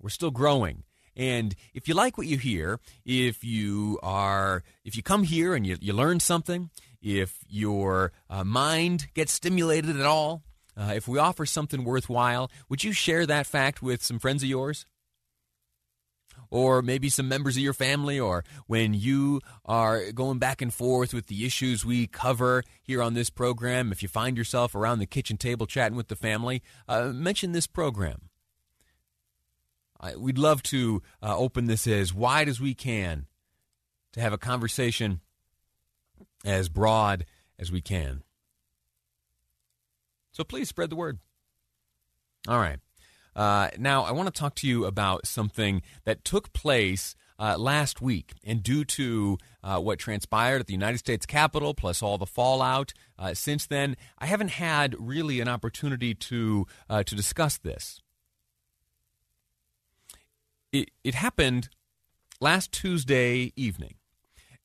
We're 0.00 0.10
still 0.10 0.30
growing. 0.30 0.84
And 1.16 1.56
if 1.74 1.88
you 1.88 1.94
like 1.94 2.16
what 2.16 2.28
you 2.28 2.38
hear, 2.38 2.78
if 3.04 3.42
you 3.42 3.98
are, 4.00 4.62
if 4.84 4.96
you 4.96 5.02
come 5.02 5.24
here 5.24 5.56
and 5.56 5.66
you, 5.66 5.76
you 5.80 5.92
learn 5.92 6.20
something, 6.20 6.70
if 7.02 7.38
your 7.48 8.12
uh, 8.30 8.44
mind 8.44 9.08
gets 9.14 9.32
stimulated 9.32 9.98
at 9.98 10.06
all, 10.06 10.44
uh, 10.76 10.92
if 10.94 11.08
we 11.08 11.18
offer 11.18 11.46
something 11.46 11.82
worthwhile, 11.82 12.48
would 12.68 12.84
you 12.84 12.92
share 12.92 13.26
that 13.26 13.46
fact 13.46 13.82
with 13.82 14.04
some 14.04 14.20
friends 14.20 14.44
of 14.44 14.48
yours? 14.48 14.86
Or 16.50 16.82
maybe 16.82 17.08
some 17.08 17.28
members 17.28 17.56
of 17.56 17.62
your 17.62 17.72
family, 17.72 18.18
or 18.18 18.44
when 18.66 18.94
you 18.94 19.40
are 19.64 20.12
going 20.12 20.38
back 20.38 20.62
and 20.62 20.72
forth 20.72 21.12
with 21.12 21.26
the 21.26 21.46
issues 21.46 21.84
we 21.84 22.06
cover 22.06 22.62
here 22.82 23.02
on 23.02 23.14
this 23.14 23.30
program, 23.30 23.92
if 23.92 24.02
you 24.02 24.08
find 24.08 24.36
yourself 24.36 24.74
around 24.74 24.98
the 24.98 25.06
kitchen 25.06 25.36
table 25.36 25.66
chatting 25.66 25.96
with 25.96 26.08
the 26.08 26.16
family, 26.16 26.62
uh, 26.88 27.06
mention 27.06 27.52
this 27.52 27.66
program. 27.66 28.28
we'd 30.16 30.38
love 30.38 30.62
to 30.62 31.02
uh, 31.22 31.36
open 31.36 31.66
this 31.66 31.86
as 31.86 32.14
wide 32.14 32.48
as 32.48 32.60
we 32.60 32.74
can 32.74 33.26
to 34.12 34.20
have 34.20 34.32
a 34.32 34.38
conversation 34.38 35.20
as 36.44 36.68
broad 36.68 37.26
as 37.58 37.70
we 37.72 37.80
can. 37.80 38.22
So 40.32 40.44
please 40.44 40.68
spread 40.68 40.90
the 40.90 40.96
word. 40.96 41.18
All 42.48 42.58
right. 42.58 42.78
Uh, 43.36 43.68
now, 43.78 44.02
I 44.02 44.12
want 44.12 44.34
to 44.34 44.40
talk 44.40 44.54
to 44.56 44.66
you 44.66 44.86
about 44.86 45.26
something 45.26 45.82
that 46.04 46.24
took 46.24 46.54
place 46.54 47.14
uh, 47.38 47.56
last 47.58 48.00
week. 48.00 48.32
And 48.42 48.62
due 48.62 48.84
to 48.84 49.36
uh, 49.62 49.78
what 49.78 49.98
transpired 49.98 50.60
at 50.60 50.66
the 50.66 50.72
United 50.72 50.98
States 50.98 51.26
Capitol, 51.26 51.74
plus 51.74 52.02
all 52.02 52.16
the 52.16 52.24
fallout 52.24 52.94
uh, 53.18 53.34
since 53.34 53.66
then, 53.66 53.96
I 54.18 54.24
haven't 54.24 54.52
had 54.52 54.96
really 54.98 55.40
an 55.40 55.48
opportunity 55.48 56.14
to, 56.14 56.66
uh, 56.88 57.02
to 57.02 57.14
discuss 57.14 57.58
this. 57.58 58.00
It, 60.72 60.90
it 61.04 61.14
happened 61.14 61.68
last 62.40 62.72
Tuesday 62.72 63.52
evening 63.54 63.96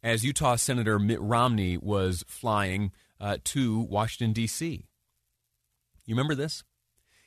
as 0.01 0.23
Utah 0.23 0.55
Senator 0.55 0.97
Mitt 0.97 1.21
Romney 1.21 1.77
was 1.77 2.23
flying 2.27 2.91
uh, 3.19 3.37
to 3.43 3.81
Washington, 3.81 4.33
D.C. 4.33 4.85
You 6.05 6.15
remember 6.15 6.35
this? 6.35 6.63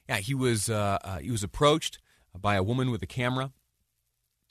Yeah, 0.08 0.18
he 0.18 0.34
was 0.34 0.68
uh, 0.68 0.98
uh, 1.02 1.18
he 1.18 1.30
was 1.30 1.42
approached 1.42 1.98
by 2.38 2.56
a 2.56 2.62
woman 2.62 2.90
with 2.90 3.02
a 3.02 3.06
camera 3.06 3.52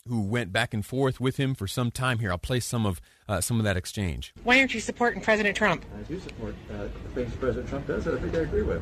who 0.07 0.22
went 0.22 0.51
back 0.51 0.74
and 0.74 0.86
forth 0.86 1.19
with 1.19 1.38
him 1.38 1.53
for 1.55 1.67
some 1.67 1.91
time. 1.91 2.19
Here, 2.19 2.31
I'll 2.31 2.38
play 2.38 2.60
some 2.60 2.86
of 2.86 3.00
uh, 3.27 3.39
some 3.41 3.60
of 3.60 3.63
that 3.63 3.77
exchange. 3.77 4.33
Why 4.43 4.60
aren't 4.60 4.74
you 4.74 4.79
supporting 4.79 5.22
President 5.22 5.55
Trump? 5.55 5.86
I 5.98 6.01
do 6.03 6.19
support 6.19 6.55
uh, 6.72 6.83
the 6.83 7.10
things 7.13 7.36
President 7.36 7.69
Trump 7.69 7.88
does 7.88 8.05
that 8.05 8.15
I 8.15 8.19
think 8.19 8.36
I 8.36 8.39
agree 8.39 8.63
with. 8.63 8.81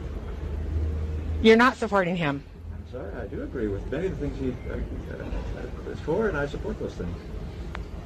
You're 1.41 1.57
not 1.57 1.75
supporting 1.75 2.15
him. 2.15 2.43
I'm 2.73 2.91
sorry, 2.91 3.13
I 3.15 3.25
do 3.27 3.41
agree 3.43 3.67
with 3.67 3.89
many 3.91 4.07
of 4.07 4.19
the 4.19 4.27
things 4.27 4.39
he 4.39 4.71
uh, 4.71 5.91
is 5.91 5.99
for, 6.01 6.27
and 6.27 6.37
I 6.37 6.45
support 6.45 6.79
those 6.79 6.93
things. 6.93 7.15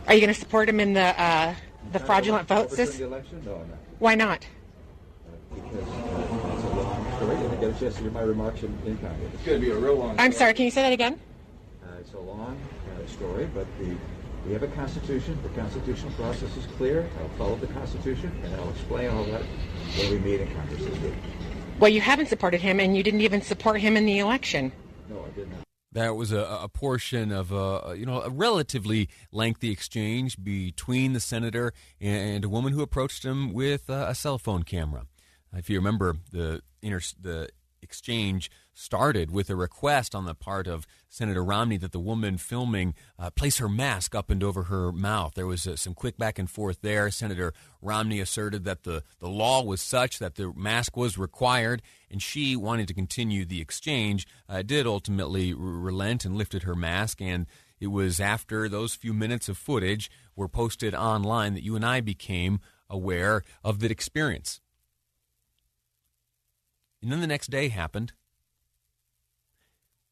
Are 0.07 0.13
you 0.13 0.21
going 0.21 0.33
to 0.33 0.39
support 0.39 0.69
him 0.69 0.79
in 0.79 0.93
the 0.93 1.21
uh, 1.21 1.53
the 1.91 1.99
fraudulent 1.99 2.47
votes? 2.47 2.75
This 2.75 2.97
the 2.97 3.05
election? 3.05 3.41
No, 3.45 3.55
I'm 3.55 3.69
not. 3.69 3.77
Why 3.99 4.15
not? 4.15 4.45
because 5.55 6.54
story. 7.25 7.47
I 7.47 7.55
get 7.55 7.75
a 7.75 7.79
chance 7.79 7.95
to 7.95 8.01
hear 8.01 8.11
my 8.11 8.21
remarks 8.21 8.63
in, 8.63 8.77
in 8.85 8.97
Congress. 8.97 9.33
It's 9.33 9.43
going 9.43 9.59
to 9.59 9.65
be 9.65 9.71
a 9.71 9.77
real 9.77 9.95
long. 9.95 10.15
I'm 10.19 10.31
sorry. 10.31 10.53
Can 10.53 10.65
you 10.65 10.71
say 10.71 10.83
that 10.83 10.93
again? 10.93 11.19
Uh, 11.83 11.99
it's 11.99 12.13
a 12.13 12.19
long 12.19 12.59
uh, 12.91 13.07
story, 13.07 13.49
but 13.53 13.67
the 13.79 13.95
we 14.45 14.53
have 14.53 14.63
a 14.63 14.67
constitution. 14.67 15.37
The 15.41 15.49
constitutional 15.49 16.11
process 16.11 16.55
is 16.55 16.65
clear. 16.77 17.09
I'll 17.19 17.29
follow 17.29 17.55
the 17.55 17.67
constitution, 17.67 18.31
and 18.43 18.55
I'll 18.55 18.69
explain 18.69 19.09
all 19.09 19.23
that 19.25 19.41
when 19.97 20.11
we 20.11 20.19
meet 20.19 20.41
in 20.41 20.53
Congress 20.53 20.85
this 20.85 20.99
week. 20.99 21.13
Well, 21.79 21.89
you 21.89 21.99
haven't 21.99 22.27
supported 22.27 22.61
him, 22.61 22.79
and 22.79 22.95
you 22.95 23.01
didn't 23.01 23.21
even 23.21 23.41
support 23.41 23.81
him 23.81 23.97
in 23.97 24.05
the 24.05 24.19
election. 24.19 24.71
No, 25.09 25.25
I 25.25 25.35
did 25.35 25.49
not. 25.49 25.61
That 25.93 26.15
was 26.15 26.31
a, 26.31 26.41
a, 26.41 26.67
portion 26.67 27.31
of 27.31 27.53
a 27.53 27.95
you 27.97 28.05
know 28.05 28.21
a 28.21 28.29
relatively 28.29 29.09
lengthy 29.31 29.71
exchange 29.71 30.43
between 30.43 31.13
the 31.13 31.19
senator 31.19 31.73
and 31.99 32.43
a 32.43 32.49
woman 32.49 32.73
who 32.73 32.81
approached 32.81 33.25
him 33.25 33.51
with 33.53 33.89
a, 33.89 34.09
a 34.09 34.15
cell 34.15 34.37
phone 34.37 34.63
camera. 34.63 35.05
If 35.53 35.69
you 35.69 35.77
remember, 35.77 36.17
the 36.31 36.61
inter- 36.85 37.01
the 37.19 37.49
exchange 37.81 38.49
started 38.73 39.31
with 39.31 39.49
a 39.49 39.55
request 39.55 40.13
on 40.13 40.25
the 40.25 40.35
part 40.35 40.67
of 40.67 40.85
Senator 41.07 41.43
Romney 41.43 41.77
that 41.77 41.93
the 41.93 41.99
woman 41.99 42.37
filming 42.37 42.93
uh, 43.17 43.29
place 43.29 43.59
her 43.59 43.69
mask 43.69 44.13
up 44.13 44.29
and 44.29 44.43
over 44.43 44.63
her 44.63 44.91
mouth. 44.91 45.33
There 45.35 45.47
was 45.47 45.65
uh, 45.65 45.77
some 45.77 45.93
quick 45.93 46.17
back 46.17 46.37
and 46.37 46.49
forth 46.49 46.79
there. 46.81 47.09
Senator 47.09 47.53
Romney 47.81 48.19
asserted 48.19 48.65
that 48.65 48.83
the, 48.83 49.03
the 49.19 49.29
law 49.29 49.63
was 49.63 49.81
such 49.81 50.19
that 50.19 50.35
the 50.35 50.51
mask 50.55 50.97
was 50.97 51.17
required, 51.17 51.81
and 52.11 52.21
she, 52.21 52.55
wanting 52.55 52.87
to 52.87 52.93
continue 52.93 53.45
the 53.45 53.61
exchange, 53.61 54.27
uh, 54.49 54.61
did 54.61 54.85
ultimately 54.85 55.53
r- 55.53 55.59
relent 55.59 56.25
and 56.25 56.35
lifted 56.35 56.63
her 56.63 56.75
mask. 56.75 57.21
And 57.21 57.45
it 57.79 57.87
was 57.87 58.19
after 58.19 58.67
those 58.67 58.95
few 58.95 59.13
minutes 59.13 59.47
of 59.47 59.57
footage 59.57 60.11
were 60.35 60.49
posted 60.49 60.93
online 60.93 61.53
that 61.53 61.63
you 61.63 61.75
and 61.75 61.85
I 61.85 62.01
became 62.01 62.59
aware 62.89 63.43
of 63.63 63.79
that 63.79 63.91
experience. 63.91 64.59
And 67.01 67.11
then 67.11 67.21
the 67.21 67.27
next 67.27 67.51
day 67.51 67.67
happened, 67.69 68.13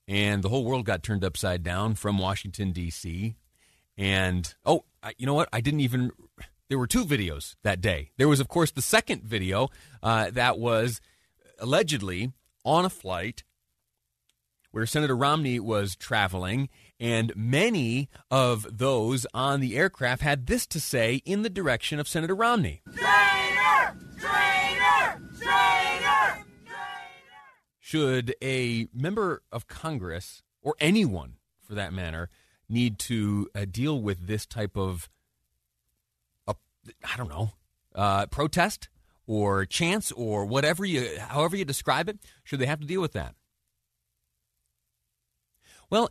and 0.07 0.43
the 0.43 0.49
whole 0.49 0.65
world 0.65 0.85
got 0.85 1.03
turned 1.03 1.23
upside 1.23 1.63
down 1.63 1.95
from 1.95 2.17
Washington, 2.17 2.71
D.C. 2.71 3.35
And, 3.97 4.53
oh, 4.65 4.85
I, 5.01 5.13
you 5.17 5.25
know 5.25 5.33
what? 5.33 5.49
I 5.51 5.61
didn't 5.61 5.79
even. 5.79 6.11
There 6.69 6.79
were 6.79 6.87
two 6.87 7.05
videos 7.05 7.55
that 7.63 7.81
day. 7.81 8.11
There 8.17 8.27
was, 8.27 8.39
of 8.39 8.47
course, 8.47 8.71
the 8.71 8.81
second 8.81 9.23
video 9.23 9.69
uh, 10.01 10.31
that 10.31 10.57
was 10.57 11.01
allegedly 11.59 12.31
on 12.65 12.85
a 12.85 12.89
flight 12.89 13.43
where 14.71 14.85
Senator 14.87 15.15
Romney 15.15 15.59
was 15.59 15.95
traveling, 15.95 16.67
and 16.99 17.31
many 17.35 18.09
of 18.31 18.65
those 18.75 19.27
on 19.31 19.59
the 19.59 19.77
aircraft 19.77 20.23
had 20.23 20.47
this 20.47 20.65
to 20.67 20.79
say 20.79 21.21
in 21.25 21.43
the 21.43 21.49
direction 21.49 21.99
of 21.99 22.07
Senator 22.07 22.35
Romney. 22.35 22.81
Traitor! 22.95 23.32
Should 27.93 28.33
a 28.41 28.87
member 28.91 29.43
of 29.51 29.67
Congress 29.67 30.41
or 30.63 30.73
anyone 30.79 31.35
for 31.61 31.75
that 31.75 31.93
matter 31.93 32.27
need 32.67 32.97
to 32.97 33.47
uh, 33.53 33.65
deal 33.69 34.01
with 34.01 34.25
this 34.25 34.47
type 34.47 34.75
of, 34.75 35.11
uh, 36.47 36.53
I 37.03 37.17
don't 37.17 37.29
know, 37.29 37.51
uh, 37.93 38.25
protest 38.25 38.89
or 39.27 39.67
chance 39.67 40.11
or 40.13 40.43
whatever 40.43 40.83
you, 40.83 41.19
however 41.19 41.55
you 41.55 41.65
describe 41.65 42.09
it, 42.09 42.17
should 42.43 42.57
they 42.57 42.65
have 42.65 42.79
to 42.79 42.87
deal 42.87 42.99
with 42.99 43.13
that? 43.13 43.35
Well, 45.91 46.09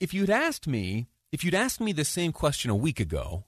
if 0.00 0.12
you'd 0.12 0.28
asked 0.28 0.66
me, 0.66 1.06
if 1.30 1.44
you'd 1.44 1.54
asked 1.54 1.80
me 1.80 1.92
the 1.92 2.04
same 2.04 2.32
question 2.32 2.68
a 2.68 2.74
week 2.74 2.98
ago, 2.98 3.44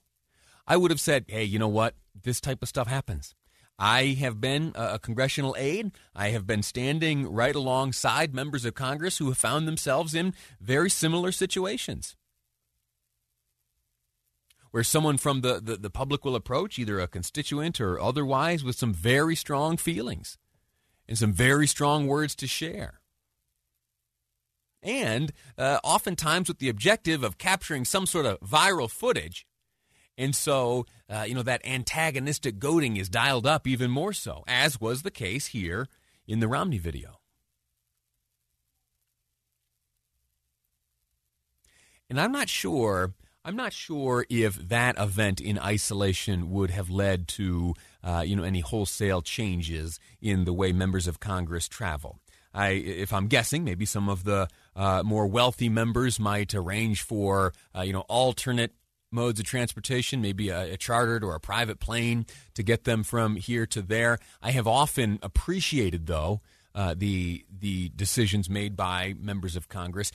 I 0.65 0.77
would 0.77 0.91
have 0.91 1.01
said, 1.01 1.25
hey, 1.27 1.43
you 1.43 1.59
know 1.59 1.67
what? 1.67 1.95
This 2.23 2.39
type 2.39 2.61
of 2.61 2.69
stuff 2.69 2.87
happens. 2.87 3.35
I 3.77 4.15
have 4.19 4.39
been 4.39 4.71
a 4.75 4.97
congressional 4.99 5.55
aide. 5.57 5.91
I 6.15 6.29
have 6.29 6.47
been 6.47 6.63
standing 6.63 7.31
right 7.31 7.55
alongside 7.55 8.33
members 8.33 8.63
of 8.63 8.73
Congress 8.73 9.17
who 9.17 9.27
have 9.27 9.37
found 9.37 9.67
themselves 9.67 10.15
in 10.15 10.33
very 10.61 10.89
similar 10.89 11.31
situations. 11.31 12.15
Where 14.71 14.83
someone 14.83 15.17
from 15.17 15.41
the, 15.41 15.59
the, 15.61 15.75
the 15.77 15.89
public 15.89 16.23
will 16.23 16.35
approach, 16.35 16.79
either 16.79 16.99
a 16.99 17.07
constituent 17.07 17.81
or 17.81 17.99
otherwise, 17.99 18.63
with 18.63 18.77
some 18.77 18.93
very 18.93 19.35
strong 19.35 19.77
feelings 19.77 20.37
and 21.07 21.17
some 21.17 21.33
very 21.33 21.67
strong 21.67 22.07
words 22.07 22.35
to 22.35 22.47
share. 22.47 23.01
And 24.81 25.33
uh, 25.57 25.79
oftentimes 25.83 26.47
with 26.47 26.59
the 26.59 26.69
objective 26.69 27.23
of 27.23 27.37
capturing 27.37 27.85
some 27.85 28.05
sort 28.05 28.25
of 28.25 28.39
viral 28.39 28.89
footage 28.89 29.45
and 30.17 30.35
so, 30.35 30.85
uh, 31.09 31.25
you 31.27 31.35
know, 31.35 31.43
that 31.43 31.65
antagonistic 31.65 32.59
goading 32.59 32.97
is 32.97 33.09
dialed 33.09 33.45
up 33.45 33.67
even 33.67 33.91
more 33.91 34.13
so, 34.13 34.43
as 34.47 34.79
was 34.79 35.01
the 35.01 35.11
case 35.11 35.47
here 35.47 35.87
in 36.27 36.39
the 36.39 36.47
Romney 36.47 36.77
video. 36.77 37.19
And 42.09 42.19
I'm 42.19 42.31
not 42.31 42.49
sure. 42.49 43.13
I'm 43.43 43.55
not 43.55 43.73
sure 43.73 44.25
if 44.29 44.55
that 44.69 44.97
event 44.97 45.39
in 45.39 45.59
isolation 45.59 46.49
would 46.51 46.71
have 46.71 46.89
led 46.89 47.27
to, 47.29 47.75
uh, 48.03 48.23
you 48.25 48.35
know, 48.35 48.43
any 48.43 48.61
wholesale 48.61 49.21
changes 49.21 49.99
in 50.21 50.45
the 50.45 50.53
way 50.53 50.71
members 50.71 51.07
of 51.07 51.19
Congress 51.19 51.67
travel. 51.67 52.19
I, 52.53 52.69
if 52.69 53.11
I'm 53.11 53.27
guessing, 53.27 53.63
maybe 53.63 53.85
some 53.85 54.07
of 54.07 54.23
the 54.23 54.47
uh, 54.75 55.03
more 55.03 55.27
wealthy 55.27 55.67
members 55.67 56.19
might 56.19 56.55
arrange 56.55 57.01
for, 57.01 57.53
uh, 57.75 57.81
you 57.81 57.93
know, 57.93 58.05
alternate 58.07 58.73
modes 59.15 59.39
of 59.39 59.45
transportation, 59.45 60.21
maybe 60.21 60.49
a, 60.49 60.73
a, 60.73 60.77
chartered 60.77 61.23
or 61.23 61.33
a 61.33 61.39
private 61.39 61.79
plane 61.79 62.25
to 62.53 62.61
get 62.61 62.83
them 62.83 63.03
from 63.03 63.37
here 63.37 63.65
to 63.65 63.81
there. 63.81 64.19
I 64.41 64.51
have 64.51 64.67
often 64.67 65.17
appreciated, 65.23 66.05
though, 66.05 66.41
uh, 66.75 66.93
the 66.95 67.45
the 67.49 67.89
decisions 67.95 68.49
made 68.49 68.75
by 68.75 69.15
members 69.17 69.55
of 69.55 69.69
Congress, 69.69 70.11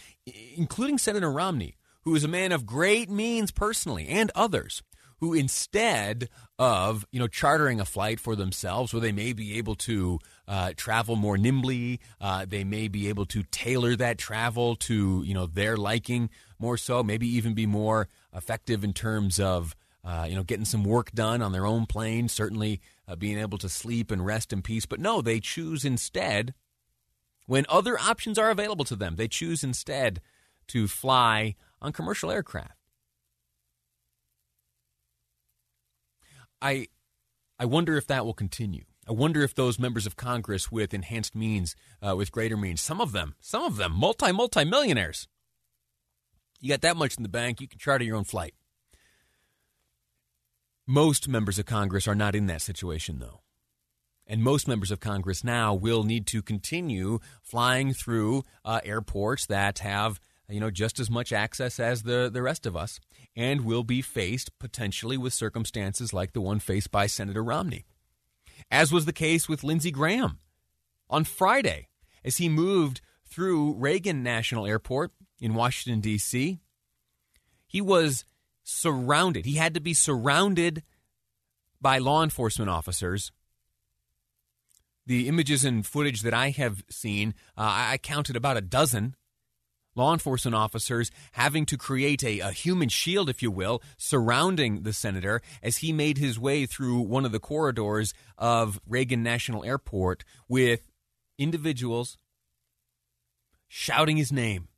including 0.54 0.99
Senator 0.99 1.30
Romney, 1.30 1.76
who 2.02 2.14
is 2.14 2.23
a 2.23 2.28
man 2.28 2.52
of 2.52 2.66
great 2.66 3.11
means 3.11 3.50
personally, 3.50 4.07
and 4.07 4.30
others 4.35 4.83
who 5.21 5.35
instead 5.35 6.28
of 6.59 7.07
you 7.12 7.21
know 7.21 7.28
chartering 7.28 7.80
a 7.80 7.85
flight 7.85 8.19
for 8.19 8.35
themselves 8.35 8.92
where 8.92 9.00
they 9.00 9.12
may 9.12 9.33
be 9.33 9.57
able 9.59 9.75
to 9.75 10.19
uh, 10.50 10.73
travel 10.76 11.16
more 11.16 11.38
nimbly 11.38 12.00
uh, 12.21 12.45
they 12.45 12.64
may 12.64 12.88
be 12.88 13.09
able 13.09 13.25
to 13.25 13.42
tailor 13.45 13.95
that 13.97 14.19
travel 14.19 14.75
to 14.75 15.23
you 15.25 15.33
know 15.33 15.47
their 15.47 15.76
liking 15.76 16.28
more 16.59 16.76
so 16.76 17.02
maybe 17.02 17.26
even 17.26 17.54
be 17.54 17.66
more 17.66 18.09
effective 18.35 18.85
in 18.85 18.92
terms 18.92 19.40
of 19.40 19.75
uh, 20.04 20.26
you 20.28 20.35
know 20.35 20.42
getting 20.42 20.64
some 20.64 20.85
work 20.85 21.12
done 21.12 21.42
on 21.42 21.52
their 21.52 21.66
own 21.66 21.87
plane, 21.87 22.28
certainly 22.28 22.80
uh, 23.09 23.16
being 23.16 23.38
able 23.38 23.59
to 23.59 23.69
sleep 23.69 24.11
and 24.11 24.25
rest 24.25 24.52
in 24.52 24.62
peace. 24.62 24.87
But 24.87 25.00
no, 25.00 25.21
they 25.21 25.40
choose 25.40 25.85
instead 25.85 26.54
when 27.47 27.66
other 27.69 27.99
options 27.99 28.38
are 28.38 28.50
available 28.50 28.85
to 28.87 28.97
them. 28.97 29.16
They 29.16 29.28
choose 29.28 29.62
instead 29.64 30.21
to 30.69 30.88
fly 30.88 31.57
on 31.83 31.92
commercial 31.92 32.30
aircraft. 32.30 32.76
I 36.62 36.88
I 37.59 37.64
wonder 37.66 37.97
if 37.97 38.07
that 38.07 38.25
will 38.25 38.35
continue. 38.35 38.85
I 39.11 39.12
wonder 39.12 39.43
if 39.43 39.57
those 39.57 39.76
members 39.76 40.07
of 40.07 40.14
Congress 40.14 40.71
with 40.71 40.95
enhanced 40.95 41.35
means, 41.35 41.75
uh, 42.00 42.14
with 42.14 42.31
greater 42.31 42.57
means, 42.57 42.81
some 42.81 43.00
of 43.00 43.11
them, 43.11 43.35
some 43.40 43.64
of 43.64 43.76
them, 43.76 43.90
multi 43.90 44.31
multi 44.31 44.64
millionaires, 44.64 45.26
you 46.61 46.69
got 46.69 46.83
that 46.83 46.97
much 46.97 47.17
in 47.17 47.25
the 47.25 47.29
bank, 47.29 47.61
you 47.61 47.67
can 47.67 47.81
charter 47.81 48.05
your 48.05 48.17
own 48.17 48.23
flight. 48.23 48.55
Most 50.87 51.26
members 51.26 51.59
of 51.59 51.67
Congress 51.67 52.07
are 52.07 52.14
not 52.14 52.37
in 52.37 52.47
that 52.47 52.62
situation, 52.62 53.19
though. 53.19 53.40
And 54.29 54.45
most 54.45 54.69
members 54.69 54.93
of 54.93 55.00
Congress 55.00 55.43
now 55.43 55.75
will 55.75 56.05
need 56.05 56.25
to 56.29 56.40
continue 56.40 57.19
flying 57.43 57.93
through 57.93 58.45
uh, 58.64 58.79
airports 58.85 59.45
that 59.47 59.81
have 59.81 60.21
you 60.49 60.61
know 60.61 60.71
just 60.71 61.00
as 61.00 61.11
much 61.11 61.33
access 61.33 61.81
as 61.81 62.05
the, 62.05 62.31
the 62.33 62.43
rest 62.43 62.64
of 62.64 62.76
us 62.76 63.00
and 63.35 63.62
will 63.62 63.83
be 63.83 64.02
faced 64.02 64.57
potentially 64.61 65.17
with 65.17 65.33
circumstances 65.33 66.12
like 66.12 66.33
the 66.33 66.40
one 66.40 66.61
faced 66.61 66.93
by 66.93 67.09
Senator 67.09 67.43
Romney. 67.43 67.87
As 68.71 68.93
was 68.93 69.05
the 69.05 69.12
case 69.12 69.49
with 69.49 69.65
Lindsey 69.65 69.91
Graham 69.91 70.39
on 71.09 71.25
Friday 71.25 71.89
as 72.25 72.37
he 72.37 72.49
moved 72.49 73.00
through 73.29 73.75
Reagan 73.75 74.23
National 74.23 74.67
Airport 74.67 75.12
in 75.41 75.55
Washington, 75.55 76.00
D.C. 76.00 76.61
He 77.67 77.81
was 77.81 78.25
surrounded, 78.62 79.47
he 79.47 79.55
had 79.55 79.75
to 79.75 79.81
be 79.81 79.95
surrounded 79.95 80.83
by 81.81 81.99
law 81.99 82.23
enforcement 82.23 82.71
officers 82.71 83.33
the 85.11 85.27
images 85.27 85.65
and 85.65 85.85
footage 85.85 86.23
that 86.23 86.35
I 86.35 86.50
have 86.50 86.85
seen, 86.89 87.35
uh, 87.59 87.89
I 87.91 87.99
counted 87.99 88.37
about 88.37 88.57
a 88.57 88.61
dozen 88.61 89.17
law 90.00 90.12
enforcement 90.12 90.54
officers 90.54 91.11
having 91.33 91.66
to 91.66 91.76
create 91.76 92.25
a, 92.25 92.40
a, 92.40 92.50
human 92.50 92.88
shield, 92.88 93.28
if 93.28 93.42
you 93.42 93.50
will, 93.50 93.83
surrounding 93.99 94.83
the 94.83 94.92
senator 94.92 95.42
as 95.62 95.78
he 95.78 95.92
made 95.92 96.19
his 96.19 96.38
way 96.38 96.66
through 96.66 97.00
one 97.00 97.25
of 97.25 97.33
the 97.33 97.38
corridors 97.38 98.14
of 98.38 98.80
Reagan 98.88 99.23
National 99.23 99.62
Airport 99.64 100.25
with 100.49 100.80
individuals 101.38 102.16
shouting 103.69 104.16
his 104.16 104.33
name, 104.33 104.69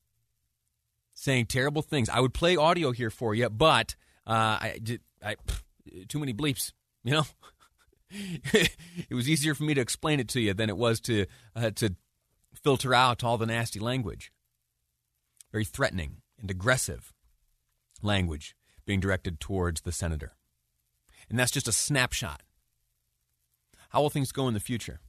saying 1.15 1.47
terrible 1.47 1.83
things. 1.83 2.09
I 2.09 2.21
would 2.21 2.35
play 2.35 2.57
audio 2.57 2.91
here 2.91 3.11
for 3.11 3.35
you, 3.35 3.49
but 3.49 3.95
uh, 4.27 4.59
I, 4.61 4.81
I, 5.25 5.37
too 6.09 6.19
many 6.19 6.35
bleeps, 6.35 6.73
you 7.05 7.13
know? 7.13 7.25
it 8.11 9.15
was 9.15 9.29
easier 9.29 9.55
for 9.55 9.63
me 9.63 9.73
to 9.73 9.81
explain 9.81 10.21
it 10.21 10.29
to 10.29 10.41
you 10.41 10.53
than 10.53 10.69
it 10.69 10.77
was 10.77 11.01
to 11.01 11.25
uh, 11.57 11.71
to 11.71 11.95
filter 12.63 12.93
out 12.93 13.25
all 13.25 13.39
the 13.39 13.47
nasty 13.47 13.81
language. 13.81 14.31
Very 15.53 15.65
threatening 15.65 16.17
and 16.41 16.51
aggressive 16.51 17.13
language 18.03 18.57
being 18.85 19.01
directed 19.01 19.39
towards 19.39 19.83
the 19.83 19.93
senator. 19.93 20.33
And 21.29 21.39
that's 21.39 21.53
just 21.53 21.69
a 21.69 21.73
snapshot. 21.73 22.43
How 23.91 24.03
will 24.03 24.11
things 24.11 24.33
go 24.33 24.49
in 24.49 24.55
the 24.55 24.61
future? 24.61 25.01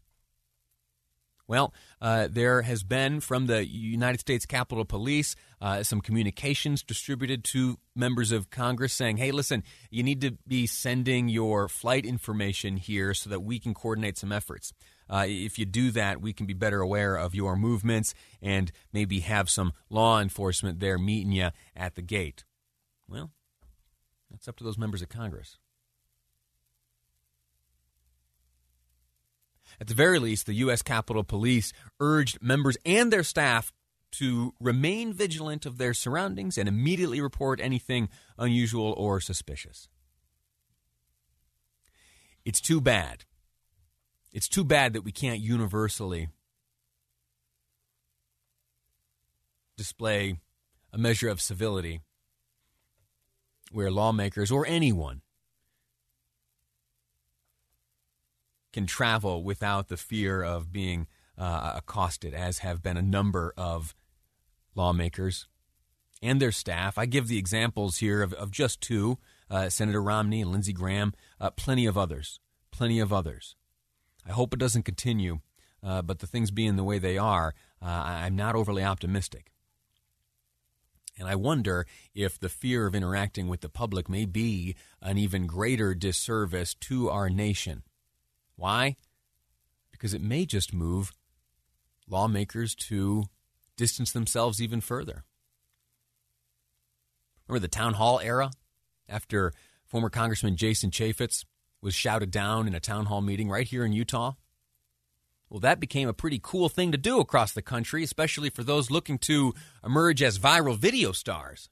Well, 1.47 1.73
uh, 2.01 2.29
there 2.31 2.61
has 2.61 2.83
been 2.83 3.19
from 3.19 3.47
the 3.47 3.65
United 3.65 4.19
States 4.19 4.45
Capitol 4.45 4.85
Police 4.85 5.35
uh, 5.61 5.83
some 5.83 5.99
communications 5.99 6.83
distributed 6.83 7.43
to 7.45 7.77
members 7.95 8.31
of 8.31 8.49
Congress 8.49 8.93
saying, 8.93 9.17
hey, 9.17 9.31
listen, 9.31 9.63
you 9.89 10.03
need 10.03 10.21
to 10.21 10.37
be 10.47 10.67
sending 10.67 11.27
your 11.27 11.67
flight 11.67 12.05
information 12.05 12.77
here 12.77 13.13
so 13.13 13.29
that 13.29 13.41
we 13.41 13.59
can 13.59 13.73
coordinate 13.73 14.17
some 14.17 14.31
efforts. 14.31 14.73
Uh, 15.09 15.25
if 15.27 15.59
you 15.59 15.65
do 15.65 15.91
that, 15.91 16.21
we 16.21 16.33
can 16.33 16.45
be 16.45 16.53
better 16.53 16.81
aware 16.81 17.15
of 17.15 17.35
your 17.35 17.55
movements 17.55 18.13
and 18.41 18.71
maybe 18.91 19.19
have 19.19 19.49
some 19.49 19.73
law 19.89 20.19
enforcement 20.19 20.79
there 20.79 20.97
meeting 20.97 21.31
you 21.31 21.49
at 21.75 21.95
the 21.95 22.01
gate. 22.01 22.43
Well, 23.07 23.31
that's 24.31 24.47
up 24.47 24.57
to 24.57 24.63
those 24.63 24.77
members 24.77 25.01
of 25.01 25.09
Congress. 25.09 25.57
At 29.79 29.87
the 29.87 29.93
very 29.93 30.19
least, 30.19 30.45
the 30.45 30.53
U.S. 30.55 30.81
Capitol 30.81 31.23
Police 31.23 31.73
urged 31.99 32.41
members 32.41 32.77
and 32.85 33.11
their 33.11 33.23
staff 33.23 33.73
to 34.13 34.53
remain 34.59 35.11
vigilant 35.13 35.65
of 35.65 35.77
their 35.77 35.93
surroundings 35.93 36.57
and 36.57 36.69
immediately 36.69 37.19
report 37.19 37.59
anything 37.59 38.09
unusual 38.37 38.93
or 38.93 39.19
suspicious. 39.19 39.89
It's 42.45 42.61
too 42.61 42.79
bad. 42.79 43.25
It's 44.33 44.49
too 44.49 44.63
bad 44.63 44.93
that 44.93 45.03
we 45.03 45.11
can't 45.11 45.39
universally 45.39 46.29
display 49.77 50.39
a 50.91 50.97
measure 50.97 51.29
of 51.29 51.39
civility 51.39 52.01
where 53.71 53.91
lawmakers 53.91 54.51
or 54.51 54.65
anyone 54.65 55.21
can 58.71 58.87
travel 58.87 59.43
without 59.43 59.87
the 59.87 59.97
fear 59.97 60.41
of 60.41 60.71
being 60.71 61.05
uh, 61.37 61.73
accosted, 61.75 62.33
as 62.33 62.59
have 62.59 62.81
been 62.81 62.97
a 62.97 63.01
number 63.03 63.53
of 63.55 63.95
lawmakers 64.73 65.47
and 66.23 66.39
their 66.41 66.51
staff. 66.51 66.97
I 66.97 67.05
give 67.05 67.27
the 67.27 67.37
examples 67.37 67.97
here 67.97 68.23
of, 68.23 68.33
of 68.33 68.49
just 68.49 68.81
two 68.81 69.19
uh, 69.49 69.69
Senator 69.69 70.01
Romney 70.01 70.41
and 70.41 70.51
Lindsey 70.51 70.73
Graham, 70.73 71.13
uh, 71.39 71.51
plenty 71.51 71.85
of 71.85 71.97
others, 71.97 72.39
plenty 72.71 72.99
of 72.99 73.13
others. 73.13 73.55
I 74.27 74.31
hope 74.31 74.53
it 74.53 74.59
doesn't 74.59 74.83
continue, 74.83 75.39
uh, 75.83 76.01
but 76.01 76.19
the 76.19 76.27
things 76.27 76.51
being 76.51 76.75
the 76.75 76.83
way 76.83 76.99
they 76.99 77.17
are, 77.17 77.53
uh, 77.81 77.85
I'm 77.85 78.35
not 78.35 78.55
overly 78.55 78.83
optimistic. 78.83 79.51
And 81.19 81.27
I 81.27 81.35
wonder 81.35 81.85
if 82.15 82.39
the 82.39 82.49
fear 82.49 82.87
of 82.87 82.95
interacting 82.95 83.47
with 83.47 83.61
the 83.61 83.69
public 83.69 84.09
may 84.09 84.25
be 84.25 84.75
an 85.01 85.17
even 85.17 85.45
greater 85.45 85.93
disservice 85.93 86.73
to 86.75 87.09
our 87.09 87.29
nation 87.29 87.83
why? 88.55 88.95
Because 89.91 90.13
it 90.13 90.21
may 90.21 90.45
just 90.45 90.73
move 90.73 91.11
lawmakers 92.07 92.75
to 92.75 93.25
distance 93.77 94.11
themselves 94.11 94.61
even 94.61 94.81
further. 94.81 95.23
Remember 97.47 97.59
the 97.61 97.67
town 97.67 97.95
hall 97.95 98.19
era 98.19 98.51
after 99.09 99.53
former 99.85 100.09
Congressman 100.09 100.55
Jason 100.55 100.91
Chaffetz 100.91 101.45
was 101.83 101.93
shouted 101.93 102.31
down 102.31 102.65
in 102.65 102.73
a 102.73 102.79
town 102.79 103.05
hall 103.05 103.21
meeting 103.21 103.49
right 103.49 103.67
here 103.67 103.83
in 103.83 103.91
Utah? 103.91 104.33
Well, 105.49 105.59
that 105.59 105.81
became 105.81 106.07
a 106.07 106.13
pretty 106.13 106.39
cool 106.41 106.69
thing 106.69 106.91
to 106.93 106.97
do 106.97 107.19
across 107.19 107.51
the 107.51 107.61
country, 107.61 108.03
especially 108.03 108.49
for 108.49 108.63
those 108.63 108.89
looking 108.89 109.17
to 109.19 109.53
emerge 109.83 110.23
as 110.23 110.39
viral 110.39 110.77
video 110.77 111.11
stars. 111.11 111.69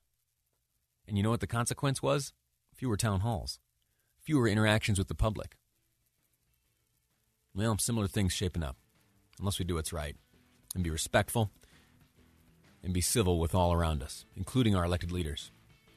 And 1.08 1.18
you 1.18 1.24
know 1.24 1.30
what 1.30 1.40
the 1.40 1.48
consequence 1.48 2.04
was? 2.04 2.34
Fewer 2.76 2.98
town 2.98 3.22
halls, 3.22 3.60
fewer 4.22 4.48
interactions 4.48 5.00
with 5.00 5.08
the 5.08 5.16
public. 5.16 5.56
Well, 7.56 7.78
similar 7.78 8.08
things 8.08 8.34
shaping 8.34 8.64
up, 8.64 8.76
unless 9.40 9.60
we 9.60 9.66
do 9.66 9.76
what's 9.76 9.94
right 9.94 10.16
and 10.76 10.84
be 10.84 10.90
respectful 10.90 11.52
and 12.84 12.94
be 12.94 13.02
civil 13.02 13.40
with 13.40 13.56
all 13.56 13.74
around 13.74 14.04
us, 14.04 14.26
including 14.36 14.76
our 14.76 14.86
elected 14.86 15.12
leaders, 15.12 15.52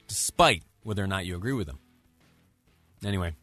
despite 0.07 0.63
whether 0.83 1.03
or 1.03 1.09
not 1.09 1.27
you 1.27 1.37
agree 1.37 1.53
with 1.53 1.67
them. 1.67 1.81
Anyway, 3.05 3.35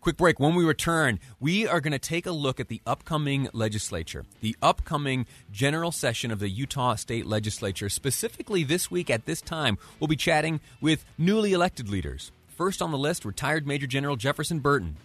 quick 0.00 0.16
break. 0.16 0.40
When 0.40 0.54
we 0.54 0.64
return, 0.64 1.20
we 1.40 1.66
are 1.66 1.80
going 1.80 1.92
to 1.92 1.98
take 1.98 2.26
a 2.26 2.32
look 2.32 2.60
at 2.60 2.68
the 2.68 2.80
upcoming 2.86 3.48
legislature, 3.52 4.24
the 4.40 4.56
upcoming 4.62 5.26
general 5.50 5.92
session 5.92 6.30
of 6.30 6.38
the 6.38 6.48
Utah 6.48 6.94
State 6.94 7.26
Legislature. 7.26 7.88
Specifically, 7.88 8.64
this 8.64 8.90
week 8.90 9.10
at 9.10 9.26
this 9.26 9.40
time, 9.40 9.78
we'll 10.00 10.08
be 10.08 10.16
chatting 10.16 10.60
with 10.80 11.04
newly 11.16 11.52
elected 11.52 11.88
leaders. 11.88 12.32
First 12.46 12.82
on 12.82 12.90
the 12.90 12.98
list, 12.98 13.24
retired 13.24 13.66
Major 13.66 13.86
General 13.86 14.16
Jefferson 14.16 14.60
Burton. 14.60 14.96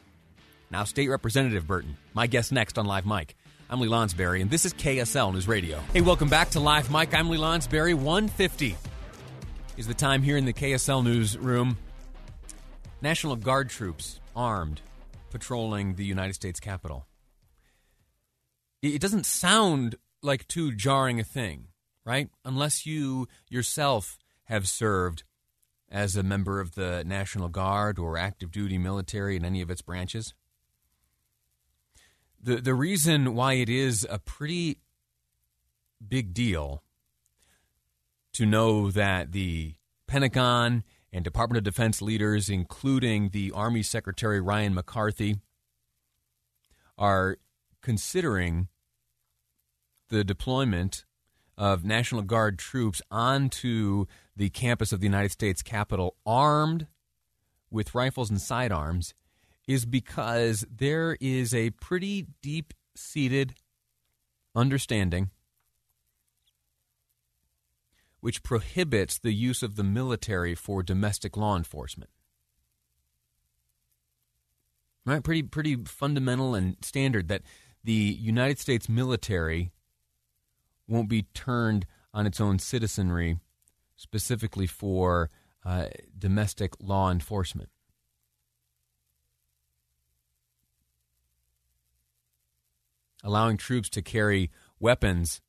Now, 0.72 0.84
State 0.86 1.10
Representative 1.10 1.68
Burton, 1.68 1.98
my 2.14 2.28
guest 2.28 2.52
next 2.52 2.78
on 2.78 2.86
Live 2.86 3.06
Mic. 3.06 3.36
I'm 3.70 3.80
Lee 3.80 3.90
Lonsberry, 3.90 4.42
and 4.42 4.50
this 4.50 4.66
is 4.66 4.74
KSL 4.74 5.34
News 5.34 5.48
Radio. 5.48 5.80
Hey, 5.94 6.02
welcome 6.02 6.30
back 6.30 6.52
to 6.52 6.60
Live 6.60 6.92
Mic. 6.92 7.14
I'm 7.14 7.30
Lee 7.30 7.38
Lonsberry. 7.38 7.94
150 7.94 8.76
is 9.78 9.88
the 9.88 9.94
time 9.94 10.22
here 10.22 10.38
in 10.38 10.46
the 10.46 10.54
KSL 10.54 11.04
newsroom. 11.04 11.78
National 13.02 13.36
Guard 13.36 13.70
troops 13.70 14.20
armed 14.36 14.82
patrolling 15.30 15.96
the 15.96 16.06
United 16.06 16.34
States 16.34 16.60
Capitol. 16.60 17.08
It 18.82 19.02
doesn't 19.02 19.26
sound 19.26 19.96
like 20.22 20.48
too 20.48 20.74
jarring 20.74 21.20
a 21.20 21.24
thing, 21.24 21.68
right? 22.06 22.30
Unless 22.44 22.86
you 22.86 23.28
yourself 23.50 24.18
have 24.46 24.68
served 24.68 25.24
as 25.90 26.16
a 26.16 26.24
member 26.24 26.60
of 26.60 26.76
the 26.76 27.04
National 27.06 27.50
Guard 27.50 27.98
or 27.98 28.18
active 28.18 28.52
duty 28.52 28.78
military 28.78 29.36
in 29.36 29.46
any 29.46 29.62
of 29.62 29.70
its 29.70 29.82
branches 29.82 30.34
the 32.44 32.58
the 32.58 32.74
reason 32.74 33.34
why 33.34 33.54
it 33.54 33.70
is 33.70 34.06
a 34.10 34.20
pretty 34.20 34.78
big 36.06 36.34
deal 36.34 36.84
to 38.34 38.46
know 38.46 38.92
that 38.92 39.32
the 39.32 39.76
Pentagon 40.08 40.84
and 41.14 41.24
Department 41.24 41.60
of 41.60 41.64
Defense 41.64 42.02
leaders, 42.02 42.50
including 42.50 43.30
the 43.30 43.52
Army 43.52 43.84
Secretary 43.84 44.42
Ryan 44.42 44.74
McCarthy, 44.74 45.38
are 46.98 47.38
considering 47.82 48.68
the 50.10 50.24
deployment 50.24 51.06
of 51.56 51.86
National 51.86 52.24
Guard 52.24 52.58
troops 52.58 53.02
onto 53.12 54.06
the 54.36 54.50
campus 54.50 54.92
of 54.92 55.00
the 55.00 55.06
United 55.06 55.32
States 55.32 55.62
Capitol 55.62 56.16
armed 56.26 56.88
with 57.70 57.94
rifles 57.94 58.32
and 58.32 58.42
sidearms 58.42 59.14
is 59.68 59.86
because 59.86 60.66
there 60.76 61.16
is 61.22 61.54
a 61.54 61.70
pretty 61.72 62.28
deep 62.42 62.74
seated 62.96 63.54
understanding 64.56 65.30
which 68.24 68.42
prohibits 68.42 69.20
the 69.20 69.34
use 69.34 69.62
of 69.62 69.76
the 69.76 69.84
military 69.84 70.56
for 70.56 70.82
domestic 70.82 71.36
law 71.36 71.58
enforcement. 71.58 72.10
Right? 75.06 75.22
Pretty 75.22 75.44
pretty 75.44 75.76
fundamental 75.84 76.56
and 76.56 76.78
standard 76.82 77.28
that 77.28 77.42
the 77.84 77.92
United 77.92 78.60
States 78.60 78.88
military 78.88 79.74
won't 80.88 81.10
be 81.10 81.24
turned 81.34 81.86
on 82.14 82.26
its 82.26 82.40
own 82.40 82.60
citizenry 82.60 83.40
specifically 83.98 84.68
for 84.68 85.30
uh, 85.66 85.88
domestic 86.18 86.76
law 86.80 87.12
enforcement. 87.12 87.68
Allowing 93.22 93.58
troops 93.58 93.90
to 93.90 94.02
carry 94.02 94.50
weapons, 94.80 95.42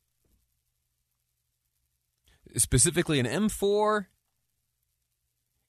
specifically 2.57 3.19
an 3.21 3.27
M4 3.27 4.07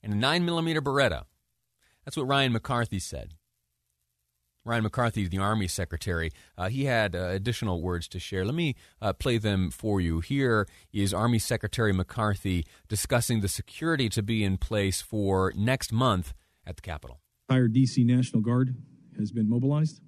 and 0.04 0.14
a 0.14 0.16
9mm 0.16 0.80
Beretta. 0.82 1.24
That's 2.04 2.16
what 2.18 2.28
Ryan 2.28 2.54
McCarthy 2.54 3.00
said. 3.00 3.34
Ryan 4.64 4.84
McCarthy, 4.84 5.28
the 5.28 5.38
Army 5.38 5.68
Secretary, 5.68 6.32
uh, 6.58 6.70
he 6.70 6.86
had 6.86 7.16
uh, 7.16 7.28
additional 7.28 7.82
words 7.82 8.08
to 8.10 8.20
share. 8.20 8.44
Let 8.44 8.56
me 8.56 8.76
uh, 9.00 9.14
play 9.14 9.38
them 9.38 9.70
for 9.70 10.02
you. 10.02 10.22
Here 10.22 10.68
is 10.92 11.14
Army 11.14 11.38
Secretary 11.38 11.94
McCarthy 11.94 12.66
discussing 12.88 13.42
the 13.42 13.48
security 13.48 14.10
to 14.10 14.24
be 14.24 14.44
in 14.44 14.58
place 14.58 15.02
for 15.02 15.54
next 15.56 15.94
month 15.94 16.34
at 16.66 16.78
the 16.78 16.82
Capitol. 16.82 17.22
Entire 17.48 17.68
D.C. 17.68 18.04
National 18.04 18.42
Guard 18.42 18.76
has 19.20 19.32
been 19.32 19.48
mobilized. 19.48 20.02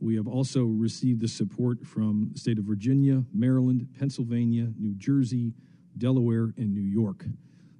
We 0.00 0.14
have 0.14 0.28
also 0.28 0.62
received 0.62 1.20
the 1.20 1.28
support 1.28 1.84
from 1.84 2.30
the 2.34 2.38
state 2.38 2.58
of 2.58 2.64
Virginia, 2.64 3.24
Maryland, 3.34 3.88
Pennsylvania, 3.98 4.68
New 4.78 4.94
Jersey, 4.94 5.54
Delaware, 5.98 6.52
and 6.56 6.72
New 6.72 6.80
York. 6.80 7.24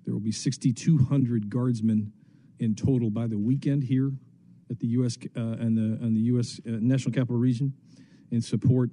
There 0.04 0.14
will 0.14 0.20
be 0.20 0.32
6,200 0.32 1.50
guardsmen 1.50 2.12
in 2.58 2.74
total 2.74 3.10
by 3.10 3.26
the 3.26 3.38
weekend 3.38 3.84
here 3.84 4.12
at 4.70 4.78
the 4.80 4.86
U.S. 4.88 5.16
Uh, 5.36 5.40
and 5.40 5.76
the 5.76 6.04
and 6.04 6.16
the 6.16 6.20
U.S. 6.22 6.60
Uh, 6.66 6.72
National 6.80 7.12
Capital 7.12 7.36
Region 7.36 7.72
in 8.30 8.40
support 8.40 8.90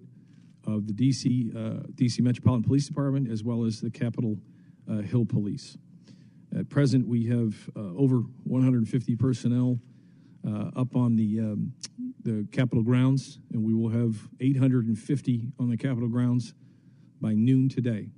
of 0.66 0.88
the 0.88 0.94
D.C. 0.94 1.52
Uh, 1.56 1.84
D.C. 1.96 2.22
Metropolitan 2.22 2.64
Police 2.64 2.88
Department 2.88 3.30
as 3.30 3.44
well 3.44 3.66
as 3.66 3.82
the 3.82 3.90
Capitol 3.90 4.38
uh, 4.90 4.98
Hill 4.98 5.26
Police. 5.26 5.78
At 6.58 6.70
present, 6.70 7.08
we 7.08 7.26
have 7.28 7.70
uh, 7.76 7.80
over 7.98 8.24
150 8.44 9.16
personnel 9.16 9.80
uh, 10.48 10.70
up 10.76 10.96
on 10.96 11.16
the 11.16 11.40
um, 11.40 11.74
the 12.24 12.48
Capitol 12.52 12.84
grounds, 12.84 13.40
and 13.52 13.64
we 13.64 13.74
will 13.74 13.90
have 13.90 14.16
850 14.40 15.52
on 15.60 15.70
the 15.70 15.78
Capitol 15.78 16.08
grounds 16.08 16.54
by 17.22 17.34
noon 17.34 17.70
today. 17.70 18.10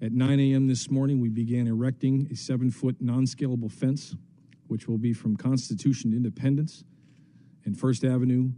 At 0.00 0.12
9 0.12 0.38
a.m. 0.38 0.68
this 0.68 0.90
morning, 0.90 1.20
we 1.20 1.28
began 1.28 1.66
erecting 1.66 2.28
a 2.30 2.36
seven 2.36 2.70
foot 2.70 2.96
non 3.00 3.24
scalable 3.24 3.70
fence 3.70 4.14
which 4.68 4.86
will 4.86 4.98
be 4.98 5.12
from 5.12 5.36
Constitution 5.36 6.12
Independence 6.12 6.84
and 7.64 7.78
First 7.78 8.04
Avenue 8.04 8.50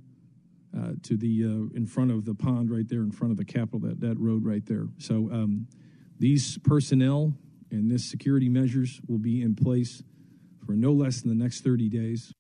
uh, 0.77 0.93
to 1.05 1.17
the 1.17 1.45
uh, 1.45 1.77
in 1.77 1.87
front 1.87 2.11
of 2.11 2.25
the 2.25 2.35
pond 2.35 2.71
right 2.71 2.89
there 2.89 3.01
in 3.01 3.11
front 3.11 3.31
of 3.31 3.39
the 3.39 3.45
Capitol, 3.45 3.81
that, 3.81 4.01
that 4.01 4.19
road 4.19 4.45
right 4.45 4.65
there. 4.67 4.89
So 4.99 5.31
um, 5.33 5.67
these 6.19 6.59
personnel 6.59 7.33
and 7.71 7.91
this 7.91 8.11
security 8.11 8.49
measures 8.49 9.01
will 9.09 9.19
be 9.19 9.41
in 9.41 9.55
place 9.55 10.03
for 10.67 10.73
no 10.73 10.93
less 10.93 11.23
than 11.23 11.31
the 11.37 11.43
next 11.43 11.63
30 11.63 11.89
days. 11.89 12.33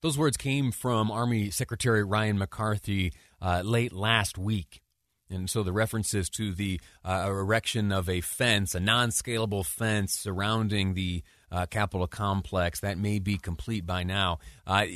Those 0.00 0.18
words 0.18 0.36
came 0.36 0.70
from 0.70 1.10
Army 1.10 1.50
Secretary 1.50 2.04
Ryan 2.04 2.38
McCarthy 2.38 3.12
uh, 3.40 3.62
late 3.64 3.92
last 3.92 4.36
week. 4.36 4.82
And 5.30 5.48
so 5.48 5.62
the 5.62 5.72
references 5.72 6.28
to 6.30 6.52
the 6.52 6.80
uh, 7.04 7.24
erection 7.28 7.92
of 7.92 8.08
a 8.08 8.20
fence, 8.20 8.74
a 8.74 8.80
non 8.80 9.08
scalable 9.08 9.64
fence 9.64 10.12
surrounding 10.12 10.94
the 10.94 11.22
uh, 11.50 11.66
Capitol 11.66 12.06
complex. 12.06 12.80
That 12.80 12.98
may 12.98 13.18
be 13.18 13.38
complete 13.38 13.86
by 13.86 14.02
now. 14.02 14.38
Uh, 14.66 14.86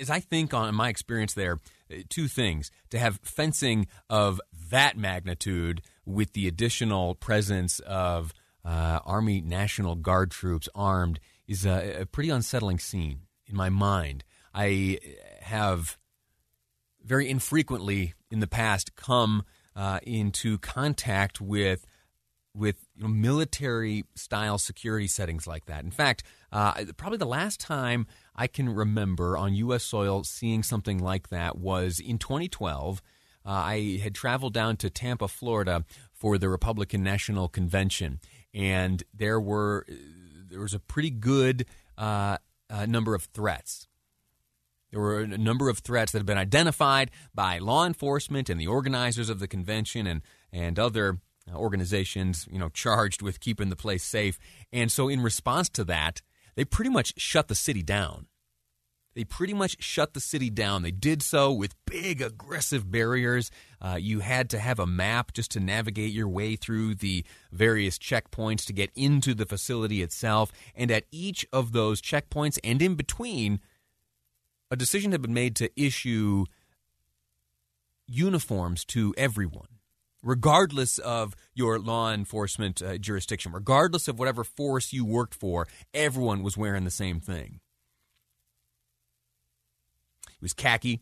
as 0.00 0.10
I 0.10 0.20
think 0.20 0.54
on 0.54 0.74
my 0.74 0.88
experience 0.88 1.34
there, 1.34 1.58
uh, 1.92 1.98
two 2.08 2.26
things: 2.26 2.70
to 2.90 2.98
have 2.98 3.20
fencing 3.22 3.86
of 4.10 4.40
that 4.70 4.96
magnitude 4.96 5.82
with 6.04 6.32
the 6.32 6.48
additional 6.48 7.14
presence 7.14 7.78
of 7.80 8.32
uh, 8.64 9.00
Army 9.04 9.40
National 9.40 9.94
Guard 9.94 10.30
troops 10.30 10.68
armed 10.74 11.20
is 11.46 11.64
a, 11.64 12.00
a 12.00 12.06
pretty 12.06 12.30
unsettling 12.30 12.78
scene 12.78 13.20
in 13.46 13.54
my 13.54 13.68
mind. 13.68 14.24
I 14.52 14.98
have 15.42 15.96
very 17.04 17.30
infrequently 17.30 18.14
in 18.30 18.40
the 18.40 18.46
past 18.46 18.96
come 18.96 19.44
uh, 19.76 20.00
into 20.02 20.58
contact 20.58 21.40
with 21.40 21.86
with 22.54 22.86
you 22.96 23.02
know, 23.02 23.08
military 23.08 24.04
style 24.14 24.56
security 24.56 25.06
settings 25.06 25.46
like 25.46 25.66
that. 25.66 25.84
In 25.84 25.90
fact, 25.90 26.22
uh, 26.50 26.84
probably 26.96 27.18
the 27.18 27.26
last 27.26 27.60
time 27.60 28.06
I 28.34 28.46
can 28.46 28.74
remember 28.74 29.36
on 29.36 29.54
U.S. 29.54 29.84
soil 29.84 30.24
seeing 30.24 30.62
something 30.62 30.98
like 30.98 31.28
that 31.28 31.58
was 31.58 32.00
in 32.00 32.18
2012. 32.18 33.02
Uh, 33.44 33.50
I 33.50 34.00
had 34.02 34.14
traveled 34.14 34.54
down 34.54 34.78
to 34.78 34.88
Tampa, 34.88 35.28
Florida 35.28 35.84
for 36.12 36.38
the 36.38 36.48
Republican 36.48 37.02
National 37.02 37.46
Convention, 37.48 38.20
and 38.54 39.02
there 39.14 39.38
were 39.38 39.86
there 40.48 40.60
was 40.60 40.74
a 40.74 40.80
pretty 40.80 41.10
good 41.10 41.66
uh, 41.98 42.38
uh 42.70 42.86
number 42.86 43.14
of 43.14 43.24
threats. 43.24 43.86
There 44.90 45.00
were 45.00 45.20
a 45.20 45.38
number 45.38 45.68
of 45.68 45.78
threats 45.78 46.12
that 46.12 46.18
had 46.18 46.26
been 46.26 46.38
identified 46.38 47.10
by 47.34 47.58
law 47.58 47.84
enforcement 47.84 48.48
and 48.48 48.60
the 48.60 48.66
organizers 48.66 49.28
of 49.28 49.40
the 49.40 49.48
convention 49.48 50.06
and 50.06 50.22
and 50.52 50.78
other 50.78 51.18
uh, 51.50 51.56
organizations, 51.56 52.48
you 52.50 52.58
know, 52.58 52.68
charged 52.68 53.22
with 53.22 53.40
keeping 53.40 53.68
the 53.68 53.76
place 53.76 54.04
safe. 54.04 54.38
And 54.72 54.90
so, 54.90 55.08
in 55.08 55.22
response 55.22 55.68
to 55.70 55.84
that, 55.84 56.22
they 56.54 56.64
pretty 56.64 56.90
much 56.90 57.14
shut 57.18 57.48
the 57.48 57.54
city 57.54 57.82
down. 57.82 58.26
They 59.14 59.24
pretty 59.24 59.54
much 59.54 59.82
shut 59.82 60.12
the 60.12 60.20
city 60.20 60.50
down. 60.50 60.82
They 60.82 60.90
did 60.90 61.22
so 61.22 61.50
with 61.50 61.74
big, 61.86 62.20
aggressive 62.20 62.90
barriers. 62.90 63.50
Uh, 63.80 63.96
you 63.98 64.20
had 64.20 64.50
to 64.50 64.58
have 64.58 64.78
a 64.78 64.86
map 64.86 65.32
just 65.32 65.50
to 65.52 65.60
navigate 65.60 66.12
your 66.12 66.28
way 66.28 66.54
through 66.54 66.96
the 66.96 67.24
various 67.50 67.98
checkpoints 67.98 68.66
to 68.66 68.74
get 68.74 68.90
into 68.94 69.32
the 69.32 69.46
facility 69.46 70.02
itself. 70.02 70.52
And 70.74 70.90
at 70.90 71.04
each 71.10 71.46
of 71.50 71.72
those 71.72 72.02
checkpoints 72.02 72.58
and 72.62 72.82
in 72.82 72.94
between, 72.94 73.60
a 74.70 74.76
decision 74.76 75.12
had 75.12 75.22
been 75.22 75.34
made 75.34 75.56
to 75.56 75.70
issue 75.80 76.46
uniforms 78.06 78.84
to 78.84 79.14
everyone 79.16 79.66
regardless 80.26 80.98
of 80.98 81.36
your 81.54 81.78
law 81.78 82.12
enforcement 82.12 82.82
uh, 82.82 82.98
jurisdiction, 82.98 83.52
regardless 83.52 84.08
of 84.08 84.18
whatever 84.18 84.42
force 84.42 84.92
you 84.92 85.04
worked 85.04 85.34
for, 85.34 85.68
everyone 85.94 86.42
was 86.42 86.56
wearing 86.56 86.84
the 86.84 86.90
same 86.90 87.20
thing. 87.20 87.60
It 90.28 90.42
was 90.42 90.52
khaki. 90.52 91.00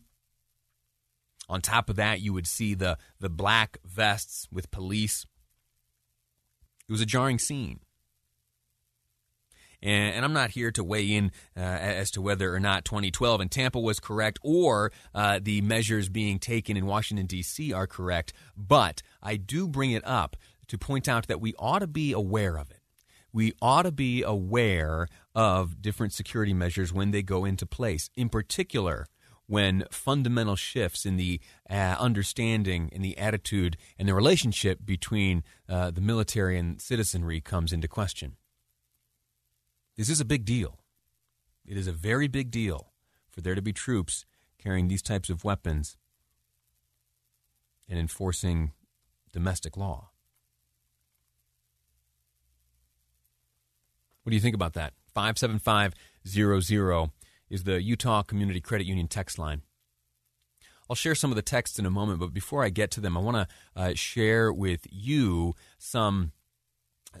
On 1.49 1.59
top 1.59 1.89
of 1.89 1.95
that, 1.95 2.21
you 2.21 2.33
would 2.33 2.47
see 2.47 2.75
the, 2.75 2.97
the 3.19 3.29
black 3.29 3.79
vests 3.83 4.47
with 4.51 4.71
police. 4.71 5.25
It 6.87 6.91
was 6.91 7.01
a 7.01 7.05
jarring 7.05 7.39
scene. 7.39 7.79
And, 9.81 10.15
and 10.15 10.25
I'm 10.25 10.33
not 10.33 10.51
here 10.51 10.71
to 10.71 10.83
weigh 10.83 11.11
in 11.11 11.31
uh, 11.55 11.59
as 11.59 12.11
to 12.11 12.21
whether 12.21 12.53
or 12.53 12.59
not 12.59 12.85
2012 12.85 13.41
in 13.41 13.49
Tampa 13.49 13.79
was 13.79 13.99
correct 13.99 14.39
or 14.41 14.91
uh, 15.13 15.39
the 15.41 15.61
measures 15.61 16.09
being 16.09 16.39
taken 16.39 16.77
in 16.77 16.85
Washington, 16.85 17.25
D.C. 17.25 17.73
are 17.73 17.87
correct, 17.87 18.33
but 18.55 19.01
I 19.21 19.37
do 19.37 19.67
bring 19.67 19.91
it 19.91 20.05
up 20.05 20.35
to 20.67 20.77
point 20.77 21.07
out 21.07 21.27
that 21.27 21.41
we 21.41 21.53
ought 21.59 21.79
to 21.79 21.87
be 21.87 22.11
aware 22.11 22.57
of 22.57 22.71
it. 22.71 22.79
We 23.31 23.53
ought 23.61 23.83
to 23.83 23.91
be 23.91 24.23
aware 24.23 25.07
of 25.33 25.81
different 25.81 26.13
security 26.13 26.53
measures 26.53 26.93
when 26.93 27.11
they 27.11 27.21
go 27.21 27.43
into 27.43 27.65
place. 27.65 28.09
In 28.15 28.29
particular, 28.29 29.07
when 29.47 29.83
fundamental 29.91 30.55
shifts 30.55 31.05
in 31.05 31.17
the 31.17 31.39
uh, 31.69 31.95
understanding 31.99 32.89
and 32.93 33.03
the 33.03 33.17
attitude 33.17 33.77
and 33.97 34.07
the 34.07 34.13
relationship 34.13 34.85
between 34.85 35.43
uh, 35.69 35.91
the 35.91 36.01
military 36.01 36.57
and 36.57 36.81
citizenry 36.81 37.41
comes 37.41 37.71
into 37.71 37.87
question. 37.87 38.37
This 39.97 40.09
is 40.09 40.19
a 40.19 40.25
big 40.25 40.45
deal. 40.45 40.79
It 41.65 41.77
is 41.77 41.87
a 41.87 41.93
very 41.93 42.27
big 42.27 42.51
deal 42.51 42.91
for 43.29 43.41
there 43.41 43.55
to 43.55 43.61
be 43.61 43.73
troops 43.73 44.25
carrying 44.57 44.87
these 44.87 45.01
types 45.01 45.29
of 45.29 45.43
weapons 45.43 45.97
and 47.87 47.99
enforcing 47.99 48.71
domestic 49.31 49.77
law. 49.77 50.09
What 54.23 54.31
do 54.31 54.35
you 54.35 54.41
think 54.41 54.55
about 54.55 54.73
that? 54.73 54.93
57500 55.13 57.11
is 57.49 57.63
the 57.63 57.81
Utah 57.81 58.23
Community 58.23 58.59
Credit 58.59 58.87
Union 58.87 59.07
text 59.07 59.37
line. 59.37 59.61
I'll 60.89 60.95
share 60.95 61.15
some 61.15 61.31
of 61.31 61.35
the 61.35 61.41
texts 61.41 61.79
in 61.79 61.85
a 61.85 61.91
moment, 61.91 62.19
but 62.19 62.33
before 62.33 62.63
I 62.63 62.69
get 62.69 62.91
to 62.91 63.01
them, 63.01 63.17
I 63.17 63.21
want 63.21 63.37
to 63.37 63.47
uh, 63.75 63.93
share 63.93 64.51
with 64.51 64.87
you 64.89 65.55
some 65.77 66.31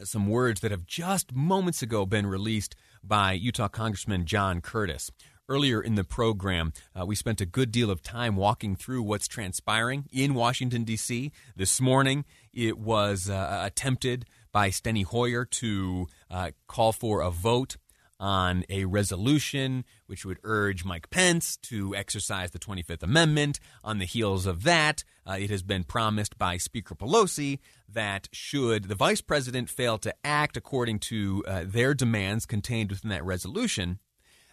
some 0.03 0.27
words 0.27 0.61
that 0.61 0.71
have 0.71 0.85
just 0.85 1.33
moments 1.33 1.81
ago 1.81 2.05
been 2.05 2.27
released 2.27 2.75
by 3.03 3.33
Utah 3.33 3.67
Congressman 3.67 4.25
John 4.25 4.61
Curtis. 4.61 5.11
Earlier 5.47 5.79
in 5.79 5.93
the 5.93 6.03
program, 6.03 6.73
uh, 6.99 7.05
we 7.05 7.15
spent 7.15 7.39
a 7.39 7.45
good 7.45 7.71
deal 7.71 7.91
of 7.91 8.01
time 8.01 8.35
walking 8.35 8.75
through 8.75 9.03
what's 9.03 9.27
transpiring 9.27 10.05
in 10.11 10.33
Washington, 10.33 10.83
D.C. 10.83 11.31
This 11.55 11.79
morning, 11.79 12.25
it 12.51 12.79
was 12.79 13.29
uh, 13.29 13.61
attempted 13.63 14.25
by 14.51 14.69
Steny 14.69 15.05
Hoyer 15.05 15.45
to 15.45 16.07
uh, 16.31 16.51
call 16.67 16.93
for 16.93 17.21
a 17.21 17.29
vote 17.29 17.77
on 18.19 18.63
a 18.69 18.85
resolution 18.85 19.83
which 20.05 20.25
would 20.25 20.39
urge 20.43 20.85
Mike 20.85 21.09
Pence 21.09 21.57
to 21.57 21.95
exercise 21.95 22.51
the 22.51 22.59
25th 22.59 23.03
Amendment. 23.03 23.59
On 23.83 23.97
the 23.97 24.05
heels 24.05 24.45
of 24.45 24.63
that, 24.63 25.03
uh, 25.27 25.37
it 25.39 25.49
has 25.49 25.63
been 25.63 25.83
promised 25.83 26.37
by 26.37 26.57
Speaker 26.57 26.95
Pelosi 26.95 27.59
that 27.87 28.27
should 28.31 28.85
the 28.85 28.95
vice 28.95 29.21
president 29.21 29.69
fail 29.69 29.97
to 29.99 30.13
act 30.23 30.57
according 30.57 30.99
to 30.99 31.43
uh, 31.47 31.63
their 31.65 31.93
demands 31.93 32.45
contained 32.45 32.89
within 32.89 33.09
that 33.09 33.25
resolution, 33.25 33.99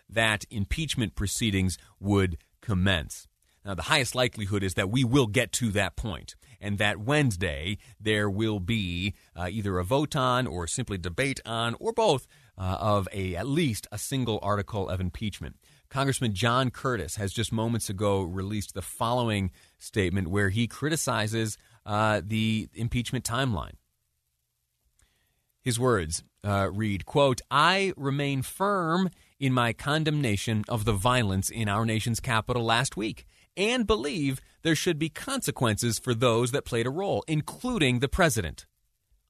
that 0.09 0.45
impeachment 0.51 1.15
proceedings 1.15 1.79
would 2.01 2.39
commence. 2.61 3.27
Now, 3.65 3.75
the 3.75 3.83
highest 3.83 4.15
likelihood 4.15 4.63
is 4.63 4.75
that 4.75 4.91
we 4.91 5.05
will 5.05 5.29
get 5.29 5.53
to 5.53 5.71
that 5.71 5.95
point, 5.95 6.35
and 6.61 6.79
that 6.79 6.99
Wednesday 6.99 7.79
there 8.01 8.29
will 8.29 8.59
be 8.59 9.15
uh, 9.37 9.49
either 9.51 9.79
a 9.79 9.85
vote 9.85 10.17
on 10.17 10.47
or 10.47 10.67
simply 10.67 10.99
debate 10.99 11.41
on, 11.47 11.77
or 11.79 11.93
both, 11.93 12.27
uh, 12.59 12.77
of 12.81 13.09
a 13.13 13.35
at 13.37 13.47
least 13.47 13.87
a 13.91 13.99
single 13.99 14.39
article 14.43 14.89
of 14.89 15.01
impeachment. 15.01 15.57
Congressman 15.89 16.35
John 16.35 16.71
Curtis 16.71 17.17
has 17.17 17.33
just 17.33 17.53
moments 17.53 17.91
ago 17.91 18.23
released 18.23 18.75
the 18.75 18.83
following 18.83 19.51
statement 19.79 20.29
where 20.29 20.49
he 20.49 20.67
criticizes 20.67 21.59
uh, 21.85 22.23
the 22.25 22.69
impeachment 22.75 23.25
timeline. 23.25 23.75
His 25.61 25.79
words 25.79 26.25
uh, 26.45 26.71
read, 26.73 27.07
quote, 27.07 27.41
I 27.51 27.93
remain 27.97 28.43
firm 28.43 29.11
in 29.39 29.53
my 29.53 29.73
condemnation 29.73 30.65
of 30.69 30.85
the 30.85 30.93
violence 30.93 31.51
in 31.51 31.69
our 31.69 31.85
nation's 31.85 32.21
capital 32.21 32.65
last 32.65 32.97
week 32.97 33.27
and 33.57 33.87
believe 33.87 34.41
there 34.63 34.75
should 34.75 34.99
be 34.99 35.09
consequences 35.09 35.99
for 35.99 36.15
those 36.15 36.53
that 36.53 36.65
played 36.65 36.87
a 36.87 36.91
role, 36.91 37.23
including 37.29 37.99
the 37.99 38.09
president. 38.09 38.67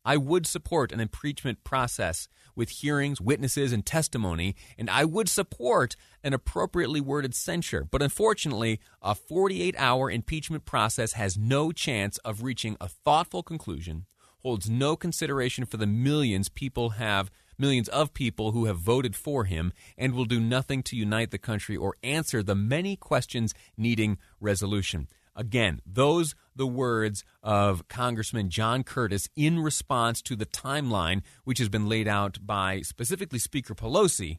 I 0.04 0.16
would 0.16 0.46
support 0.46 0.92
an 0.92 1.00
impeachment 1.00 1.64
process 1.64 2.28
with 2.54 2.68
hearings, 2.68 3.20
witnesses, 3.20 3.72
and 3.72 3.84
testimony, 3.84 4.56
and 4.76 4.90
I 4.90 5.04
would 5.04 5.28
support 5.28 5.96
an 6.22 6.34
appropriately 6.34 7.00
worded 7.00 7.34
censure. 7.34 7.86
But 7.90 8.02
unfortunately, 8.02 8.80
a 9.00 9.14
48 9.14 9.74
hour 9.78 10.10
impeachment 10.10 10.64
process 10.64 11.12
has 11.12 11.38
no 11.38 11.72
chance 11.72 12.18
of 12.18 12.42
reaching 12.42 12.76
a 12.80 12.88
thoughtful 12.88 13.42
conclusion, 13.42 14.06
holds 14.42 14.68
no 14.68 14.96
consideration 14.96 15.64
for 15.64 15.76
the 15.76 15.86
millions 15.86 16.48
people 16.48 16.90
have 16.90 17.30
millions 17.58 17.88
of 17.88 18.12
people 18.12 18.52
who 18.52 18.64
have 18.64 18.78
voted 18.78 19.14
for 19.14 19.44
him 19.44 19.72
and 19.96 20.14
will 20.14 20.24
do 20.24 20.40
nothing 20.40 20.82
to 20.82 20.96
unite 20.96 21.30
the 21.30 21.38
country 21.38 21.76
or 21.76 21.96
answer 22.02 22.42
the 22.42 22.54
many 22.56 22.96
questions 22.96 23.54
needing 23.76 24.18
resolution. 24.40 25.06
Again, 25.34 25.80
those 25.86 26.34
the 26.54 26.66
words 26.66 27.24
of 27.42 27.88
Congressman 27.88 28.50
John 28.50 28.84
Curtis 28.84 29.28
in 29.34 29.60
response 29.60 30.20
to 30.22 30.36
the 30.36 30.46
timeline 30.46 31.22
which 31.44 31.58
has 31.58 31.68
been 31.68 31.88
laid 31.88 32.06
out 32.06 32.38
by 32.44 32.82
specifically 32.82 33.38
Speaker 33.38 33.74
Pelosi 33.74 34.38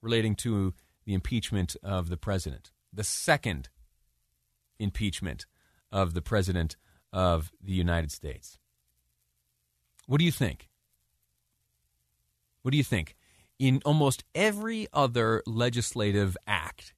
relating 0.00 0.34
to 0.36 0.74
the 1.04 1.14
impeachment 1.14 1.76
of 1.82 2.08
the 2.08 2.16
president. 2.16 2.72
The 2.92 3.04
second 3.04 3.68
impeachment 4.78 5.46
of 5.92 6.14
the 6.14 6.22
president 6.22 6.76
of 7.12 7.52
the 7.62 7.72
United 7.72 8.10
States. 8.10 8.58
What 10.06 10.18
do 10.18 10.24
you 10.24 10.32
think? 10.32 10.68
What 12.62 12.72
do 12.72 12.76
you 12.76 12.84
think? 12.84 13.14
In 13.58 13.80
almost 13.84 14.24
every 14.34 14.88
other 14.92 15.42
legislative 15.46 16.36
act 16.46 16.94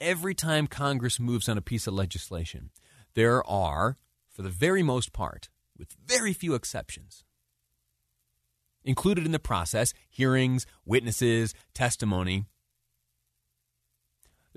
every 0.00 0.34
time 0.34 0.66
Congress 0.66 1.18
moves 1.20 1.48
on 1.48 1.58
a 1.58 1.62
piece 1.62 1.86
of 1.86 1.94
legislation, 1.94 2.70
there 3.14 3.48
are, 3.48 3.96
for 4.30 4.42
the 4.42 4.48
very 4.48 4.82
most 4.82 5.12
part, 5.12 5.48
with 5.76 5.96
very 6.04 6.32
few 6.32 6.54
exceptions, 6.54 7.24
included 8.84 9.26
in 9.26 9.32
the 9.32 9.38
process 9.38 9.92
hearings, 10.08 10.66
witnesses, 10.84 11.54
testimony. 11.74 12.46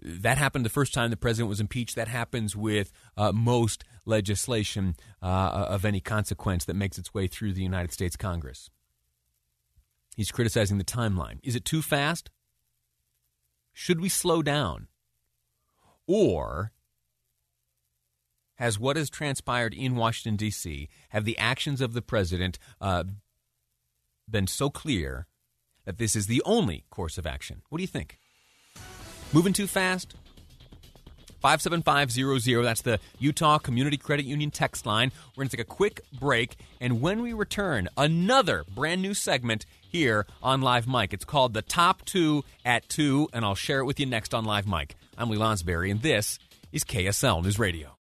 That 0.01 0.38
happened 0.38 0.65
the 0.65 0.69
first 0.69 0.93
time 0.93 1.12
the 1.12 1.17
president 1.17 1.49
was 1.49 1.60
impeached. 1.60 1.95
That 1.95 2.08
happens 2.08 2.56
with 2.56 2.91
uh, 3.15 3.32
most 3.32 3.84
legislation 4.06 4.95
uh, 5.21 5.25
of 5.69 5.86
any 5.86 5.99
consequence 5.99 6.65
that 6.65 6.75
makes 6.75 6.97
its 6.97 7.13
way 7.13 7.27
through 7.27 7.54
the 7.54 7.62
United 7.62 7.91
States 7.91 8.15
Congress. 8.15 8.71
He's 10.15 10.32
criticizing 10.32 10.77
the 10.77 10.84
timeline. 10.84 11.39
Is 11.43 11.56
it 11.56 11.65
too 11.65 11.82
fast? 11.82 12.32
Should 13.73 14.01
we 14.01 14.10
slow 14.10 14.41
down? 14.41 14.88
Or 16.13 16.74
has 18.56 18.78
what 18.78 18.97
has 18.97 19.10
transpired 19.10 19.74
in 19.74 19.95
Washington, 19.95 20.36
D.C., 20.36 20.89
have 21.12 21.24
the 21.24 21.38
actions 21.38 21.80
of 21.80 21.93
the 21.93 22.02
president 22.02 22.60
uh, 22.82 23.06
been 24.30 24.45
so 24.45 24.69
clear 24.69 25.28
that 25.86 26.00
this 26.00 26.17
is 26.17 26.28
the 26.28 26.41
only 26.43 26.84
course 26.89 27.17
of 27.17 27.26
action? 27.26 27.62
What 27.69 27.78
do 27.78 27.84
you 27.84 27.88
think? 27.88 28.19
Moving 29.32 29.54
too 29.54 29.67
fast? 29.67 30.15
57500, 31.39 32.62
that's 32.62 32.82
the 32.82 33.00
Utah 33.17 33.58
Community 33.58 33.95
Credit 33.95 34.26
Union 34.26 34.52
text 34.52 34.86
line. 34.86 35.13
We're 35.30 35.43
going 35.43 35.50
to 35.50 35.58
take 35.58 35.65
a 35.65 35.69
quick 35.69 36.02
break, 36.19 36.58
and 36.82 37.00
when 37.00 37.21
we 37.21 37.32
return, 37.32 37.88
another 37.95 38.65
brand 38.76 39.02
new 39.02 39.13
segment 39.13 39.65
here 39.80 40.28
on 40.43 40.62
Live 40.62 40.88
Mic. 40.88 41.13
It's 41.13 41.26
called 41.26 41.54
The 41.54 41.62
Top 41.62 42.04
Two 42.04 42.43
at 42.65 42.89
Two, 42.89 43.30
and 43.32 43.45
I'll 43.45 43.56
share 43.56 43.80
it 43.80 43.86
with 43.86 43.97
you 43.97 44.06
next 44.06 44.34
on 44.34 44.43
Live 44.43 44.67
Mic. 44.67 44.95
I'm 45.17 45.30
Lee 45.30 45.38
Lonsberry, 45.38 45.91
and 45.91 46.02
this 46.02 46.39
is 46.71 46.84
KSL 46.84 47.43
News 47.43 47.60
Radio. 47.60 47.97